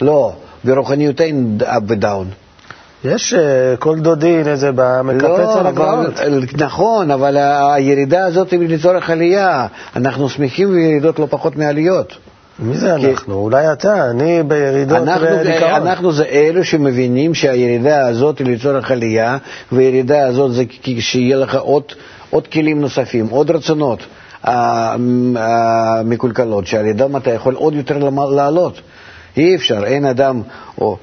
לא, 0.00 0.32
ברוחניותנו 0.64 1.26
אין 1.26 1.58
אפ 1.64 1.82
ודאון. 1.88 2.30
יש 3.04 3.34
אה, 3.34 3.76
כל 3.78 3.98
דודין 3.98 4.48
איזה 4.48 4.70
מקפץ 5.04 5.22
לא, 5.22 5.60
על 5.60 5.66
הגבעות. 5.66 6.14
נכון, 6.58 7.10
אבל 7.10 7.36
הירידה 7.36 8.26
הזאת 8.26 8.50
היא 8.50 8.68
לצורך 8.68 9.10
עלייה. 9.10 9.66
אנחנו 9.96 10.28
שמחים 10.28 10.72
בירידות 10.72 11.18
לא 11.18 11.26
פחות 11.30 11.56
מעליות. 11.56 12.12
מי 12.58 12.76
זה 12.76 12.94
כי... 13.00 13.10
אנחנו? 13.10 13.34
אולי 13.34 13.72
אתה, 13.72 14.10
אני 14.10 14.42
בירידות 14.42 15.08
ודיכאון. 15.20 15.70
אנחנו 15.70 16.12
זה 16.12 16.24
אלו 16.24 16.64
שמבינים 16.64 17.34
שהירידה 17.34 18.06
הזאת 18.06 18.38
היא 18.38 18.46
לצורך 18.46 18.90
עלייה, 18.90 19.38
והירידה 19.72 20.26
הזאת 20.26 20.52
זה 20.52 20.64
שיהיה 20.98 21.36
לך 21.36 21.54
עוד, 21.54 21.82
עוד 22.30 22.46
כלים 22.46 22.80
נוספים, 22.80 23.26
עוד 23.30 23.50
רצונות 23.50 23.98
המקולקלות, 25.36 26.66
שעל 26.66 26.86
ידם 26.86 27.16
אתה 27.16 27.30
יכול 27.30 27.54
עוד 27.54 27.74
יותר 27.74 27.98
לעלות. 28.30 28.80
אי 29.36 29.56
אפשר, 29.56 29.84
אין 29.84 30.04
אדם 30.04 30.42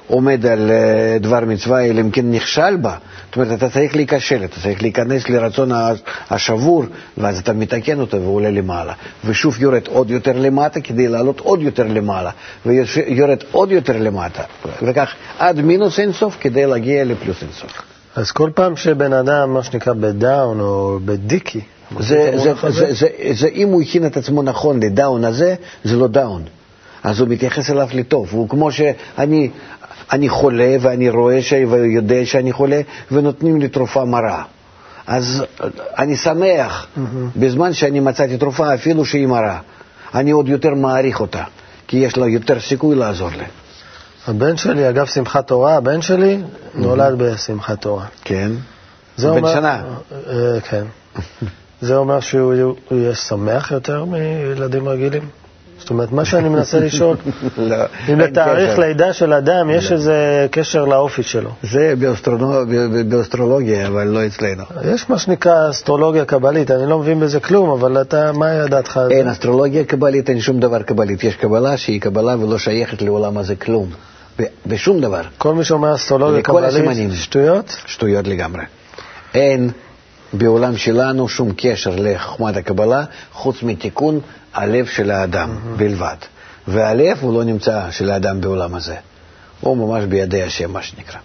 עומד 0.06 0.46
על 0.46 0.70
אה, 0.70 1.18
דבר 1.20 1.40
מצווה 1.40 1.84
אלא 1.84 2.00
אם 2.00 2.10
כן 2.10 2.30
נכשל 2.30 2.76
בה. 2.76 2.96
זאת 3.26 3.36
אומרת, 3.36 3.58
אתה 3.58 3.70
צריך 3.70 3.96
להיכשל, 3.96 4.44
אתה 4.44 4.60
צריך 4.60 4.82
להיכנס 4.82 5.28
לרצון 5.28 5.70
השבור, 6.30 6.84
ואז 7.18 7.38
אתה 7.38 7.52
מתקן 7.52 8.00
אותו 8.00 8.22
ועולה 8.22 8.50
למעלה. 8.50 8.92
ושוב 9.24 9.62
יורד 9.62 9.86
עוד 9.86 10.10
יותר 10.10 10.32
למטה 10.34 10.80
כדי 10.80 11.08
לעלות 11.08 11.40
עוד 11.40 11.62
יותר 11.62 11.86
למעלה, 11.86 12.30
ויורד 12.66 13.38
עוד 13.52 13.70
יותר 13.72 13.98
למטה, 13.98 14.42
וכך 14.82 15.14
עד 15.38 15.60
מינוס 15.60 15.98
אינסוף 15.98 16.36
כדי 16.40 16.66
להגיע 16.66 17.04
לפלוס 17.04 17.42
אינסוף. 17.42 17.82
אז 18.16 18.30
כל 18.30 18.50
פעם 18.54 18.76
שבן 18.76 19.12
אדם, 19.12 19.54
מה 19.54 19.62
שנקרא 19.62 19.92
ב 19.92 20.06
down 20.06 20.60
או 20.60 20.98
בדיקי, 21.04 21.60
זה, 22.00 22.30
זה, 22.36 22.54
זה, 22.54 22.70
זה, 22.70 22.92
זה, 22.92 23.08
זה, 23.32 23.48
אם 23.48 23.68
הוא 23.68 23.82
הכין 23.82 24.06
את 24.06 24.16
עצמו 24.16 24.42
נכון 24.42 24.82
ל 24.82 24.90
down 24.90 25.24
הזה, 25.24 25.54
זה 25.84 25.96
לא 25.96 26.06
down. 26.06 26.42
אז 27.02 27.20
הוא 27.20 27.28
מתייחס 27.28 27.70
אליו 27.70 27.88
לטוב. 27.92 28.28
הוא 28.32 28.48
כמו 28.48 28.72
שאני 28.72 29.50
אני 30.12 30.28
חולה 30.28 30.76
ואני 30.80 31.10
רואה 31.10 31.42
ש... 31.42 31.52
ויודע 31.52 32.24
שאני 32.24 32.52
חולה, 32.52 32.80
ונותנים 33.12 33.60
לי 33.60 33.68
תרופה 33.68 34.04
מרה. 34.04 34.42
אז 35.06 35.44
אני 35.98 36.16
שמח 36.16 36.86
mm-hmm. 36.86 37.00
בזמן 37.36 37.72
שאני 37.72 38.00
מצאתי 38.00 38.36
תרופה, 38.36 38.74
אפילו 38.74 39.04
שהיא 39.04 39.26
מרה. 39.26 39.58
אני 40.14 40.30
עוד 40.30 40.48
יותר 40.48 40.74
מעריך 40.74 41.20
אותה, 41.20 41.42
כי 41.86 41.96
יש 41.96 42.16
לה 42.16 42.28
יותר 42.28 42.60
סיכוי 42.60 42.96
לעזור 42.96 43.30
לי. 43.30 43.44
הבן 44.26 44.56
שלי, 44.56 44.88
אגב 44.88 45.06
שמחת 45.06 45.46
תורה, 45.46 45.76
הבן 45.76 46.02
שלי 46.02 46.36
mm-hmm. 46.36 46.78
נולד 46.78 47.14
בשמחת 47.18 47.80
תורה. 47.80 48.04
כן. 48.24 48.50
בן 49.18 49.28
אומר, 49.28 49.54
שנה. 49.54 49.82
אה, 50.28 50.60
כן. 50.60 50.84
זה 51.80 51.96
אומר 51.96 52.20
שהוא 52.20 52.74
יהיה 52.90 53.14
שמח 53.14 53.70
יותר 53.70 54.04
מילדים 54.04 54.88
רגילים? 54.88 55.28
זאת 55.78 55.90
אומרת, 55.90 56.12
מה 56.12 56.24
שאני 56.24 56.48
מנסה 56.48 56.80
לשאול, 56.86 57.16
לא, 57.58 57.76
אם 58.12 58.20
לתאריך 58.20 58.78
לידה 58.78 59.12
של 59.12 59.32
אדם 59.32 59.70
יש 59.70 59.90
לא. 59.90 59.96
איזה 59.96 60.46
קשר 60.50 60.84
לאופי 60.84 61.22
שלו. 61.22 61.50
זה 61.62 61.94
באסטרולוגיה, 63.08 63.86
אבל 63.86 64.06
לא 64.08 64.26
אצלנו. 64.26 64.62
יש 64.94 65.10
מה 65.10 65.18
שנקרא 65.18 65.70
אסטרולוגיה 65.70 66.24
קבלית, 66.24 66.70
אני 66.70 66.90
לא 66.90 66.98
מבין 66.98 67.20
בזה 67.20 67.40
כלום, 67.40 67.70
אבל 67.70 68.00
אתה, 68.00 68.32
מה 68.32 68.46
זה? 68.94 69.08
אין 69.10 69.28
אסטרולוגיה 69.28 69.84
קבלית, 69.84 70.30
אין 70.30 70.40
שום 70.40 70.60
דבר 70.60 70.82
קבלית. 70.82 71.24
יש 71.24 71.34
קבלה 71.34 71.76
שהיא 71.76 72.00
קבלה 72.00 72.36
ולא 72.38 72.58
שייכת 72.58 73.02
לעולם 73.02 73.38
הזה 73.38 73.56
כלום. 73.56 73.90
בשום 74.66 75.00
דבר. 75.00 75.22
כל 75.38 75.54
מי 75.54 75.64
שאומר 75.64 75.94
אסטרולוגיה 75.94 76.42
קבלית, 76.42 77.12
שטויות? 77.12 77.76
שטויות 77.86 78.26
לגמרי. 78.26 78.62
אין 79.34 79.70
בעולם 80.32 80.76
שלנו 80.76 81.28
שום 81.28 81.52
קשר 81.56 81.96
לחוכמת 81.98 82.56
הקבלה, 82.56 83.04
חוץ 83.32 83.62
מתיקון 83.62 84.20
הלב 84.58 84.86
של 84.86 85.10
האדם 85.10 85.50
mm-hmm. 85.50 85.78
בלבד. 85.78 86.16
והלב 86.68 87.18
הוא 87.20 87.34
לא 87.34 87.44
נמצא 87.44 87.90
של 87.90 88.10
האדם 88.10 88.40
בעולם 88.40 88.74
הזה. 88.74 88.96
הוא 89.60 89.76
ממש 89.76 90.04
בידי 90.04 90.42
השם, 90.42 90.72
מה 90.72 90.82
שנקרא. 90.82 91.18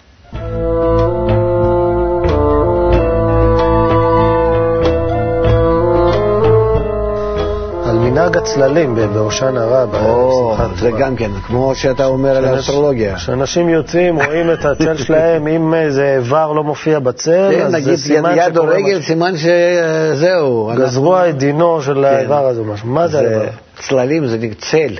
מנהג 8.33 8.47
הצללים 8.47 8.95
בהושענא 9.13 9.59
רבה. 9.59 9.99
או, 9.99 10.55
זה 10.75 10.91
גם 10.91 11.15
כן, 11.15 11.31
כמו 11.47 11.75
שאתה 11.75 12.05
אומר 12.05 12.37
על 12.37 12.45
האסטרולוגיה. 12.45 13.15
כשאנשים 13.15 13.69
יוצאים, 13.69 14.21
רואים 14.21 14.51
את 14.51 14.65
הצל 14.65 14.97
שלהם, 15.03 15.47
אם 15.47 15.73
איזה 15.73 16.15
איבר 16.17 16.51
לא 16.51 16.63
מופיע 16.63 16.99
בצל, 16.99 17.61
אז 17.61 17.83
זה 17.83 17.97
סימן. 17.97 18.33
יד 18.37 18.57
או 18.57 18.63
רגל, 18.67 19.01
סימן 19.01 19.33
שזהו. 19.37 20.71
גזרו 20.77 21.17
את 21.29 21.37
דינו 21.37 21.81
של 21.81 21.93
כן. 21.93 22.03
האיבר 22.03 22.45
הזה, 22.47 22.61
משהו. 22.63 22.87
מה 22.87 23.07
זה 23.07 23.19
האיבר? 23.19 23.49
צללים 23.79 24.27
זה 24.27 24.37
צל. 24.57 24.97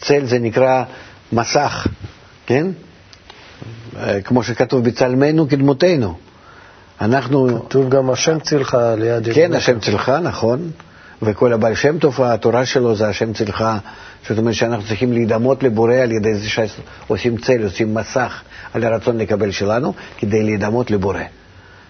צל 0.00 0.24
זה 0.24 0.38
נקרא 0.38 0.82
מסך, 1.32 1.86
כן? 2.46 2.66
אה, 4.02 4.20
כמו 4.20 4.42
שכתוב, 4.42 4.84
בצלמנו 4.84 5.48
כדמותנו. 5.48 6.14
אנחנו... 7.00 7.48
כתוב 7.68 7.88
גם 7.88 8.10
השם 8.10 8.38
צילך 8.38 8.78
ליד... 8.98 9.28
כן, 9.34 9.54
השם 9.54 9.80
צילך, 9.80 10.08
נכון. 10.22 10.70
וכל 11.22 11.52
הבעל 11.52 11.74
שם 11.74 11.98
טוב, 11.98 12.22
התורה 12.22 12.66
שלו 12.66 12.96
זה 12.96 13.08
השם 13.08 13.32
צלך, 13.32 13.64
זאת 14.28 14.38
אומרת 14.38 14.54
שאנחנו 14.54 14.86
צריכים 14.86 15.12
להידמות 15.12 15.62
לבורא 15.62 15.94
על 15.94 16.12
ידי 16.12 16.34
זה 16.34 16.48
שעושים 16.48 17.36
צל, 17.36 17.64
עושים 17.64 17.94
מסך 17.94 18.42
על 18.74 18.84
הרצון 18.84 19.18
לקבל 19.18 19.50
שלנו, 19.50 19.94
כדי 20.18 20.42
להידמות 20.42 20.90
לבורא. 20.90 21.20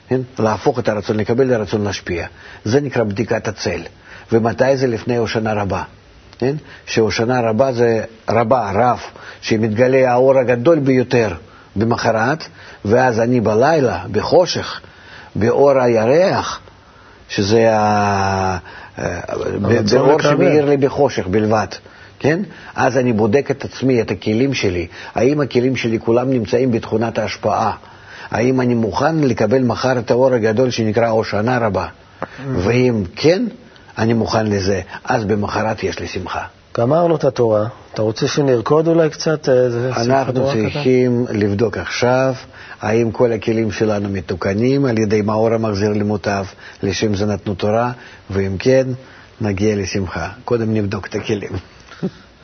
כן? 0.09 0.21
להפוך 0.39 0.79
את 0.79 0.89
הרצון 0.89 1.17
לקבל 1.17 1.45
לרצון 1.47 1.85
להשפיע. 1.85 2.27
זה 2.65 2.81
נקרא 2.81 3.05
בדיקת 3.05 3.49
הצל. 3.49 3.81
ומתי 4.33 4.77
זה 4.77 4.87
לפני 4.87 5.17
הושנה 5.17 5.53
רבה? 5.53 5.83
כן? 6.39 6.57
שהושנה 6.87 7.41
רבה 7.41 7.73
זה 7.73 8.05
רבה, 8.31 8.71
רב, 8.75 8.99
שמתגלה 9.41 10.13
האור 10.13 10.39
הגדול 10.39 10.79
ביותר 10.79 11.35
במחרת, 11.77 12.45
ואז 12.85 13.21
אני 13.21 13.41
בלילה, 13.41 14.05
בחושך, 14.13 14.81
באור 15.37 15.81
הירח, 15.81 16.61
שזה. 17.29 17.69
באור 19.93 20.23
שמאיר 20.23 20.65
לי 20.65 20.77
בחושך 20.77 21.27
בלבד, 21.27 21.67
כן? 22.19 22.43
אז 22.75 22.99
אני 22.99 23.13
בודק 23.13 23.51
את 23.51 23.65
עצמי, 23.65 24.01
את 24.01 24.11
הכלים 24.11 24.55
שלי. 24.55 24.87
האם 25.15 25.41
הכלים 25.41 25.77
שלי 25.77 26.01
כולם 26.01 26.31
נמצאים 26.31 26.71
בתכונת 26.71 27.19
ההשפעה? 27.19 27.73
האם 28.31 28.61
אני 28.61 28.75
מוכן 28.75 29.19
לקבל 29.19 29.63
מחר 29.63 29.99
את 29.99 30.11
האור 30.11 30.35
הגדול 30.35 30.71
שנקרא 30.71 31.09
הושענא 31.09 31.59
רבה? 31.61 31.87
ואם 32.53 33.03
כן, 33.17 33.45
אני 33.99 34.13
מוכן 34.13 34.47
לזה, 34.47 34.81
אז 35.05 35.25
במחרת 35.25 35.85
יש 35.85 35.99
לי 35.99 36.07
שמחה. 36.07 36.45
גמרנו 36.79 37.17
את 37.17 37.25
התורה. 37.25 37.67
אתה 37.95 38.03
רוצה 38.03 38.29
שנרקוד 38.29 38.89
אולי 38.89 39.11
קצת? 39.11 39.49
אנחנו 39.97 40.47
צריכים 40.53 41.27
לבדוק 41.31 41.77
עכשיו 41.77 42.35
האם 42.81 43.11
כל 43.11 43.33
הכלים 43.33 43.73
שלנו 43.73 44.09
מתוקנים 44.09 44.85
על 44.85 44.99
ידי 44.99 45.23
מאור 45.23 45.53
המחזיר 45.55 45.91
למוטב, 45.93 46.45
לשם 46.83 47.15
זה 47.15 47.27
נתנו 47.27 47.55
תורה, 47.55 47.93
ואם 48.31 48.57
כן, 48.59 48.87
נגיע 49.41 49.77
לשמחה. 49.77 50.29
קודם 50.45 50.75
נבדוק 50.75 51.07
את 51.07 51.15
הכלים. 51.15 51.53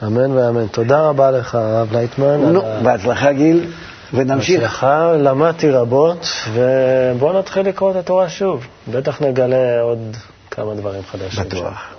אמן 0.03 0.31
ואמן. 0.31 0.67
תודה 0.67 1.01
רבה 1.01 1.31
לך, 1.31 1.55
הרב 1.55 1.93
לייטמן. 1.93 2.41
נו, 2.41 2.63
בהצלחה 2.83 3.33
גיל, 3.33 3.71
ונמשיך. 4.15 4.61
בהצלחה, 4.61 5.13
למדתי 5.13 5.71
רבות, 5.71 6.27
ובואו 6.53 7.39
נתחיל 7.39 7.67
לקרוא 7.69 7.91
את 7.91 7.97
התורה 7.97 8.29
שוב. 8.29 8.67
בטח 8.91 9.23
נגלה 9.23 9.81
עוד 9.81 10.17
כמה 10.51 10.75
דברים 10.75 11.03
חדשים. 11.03 11.45
בטוח. 11.45 11.96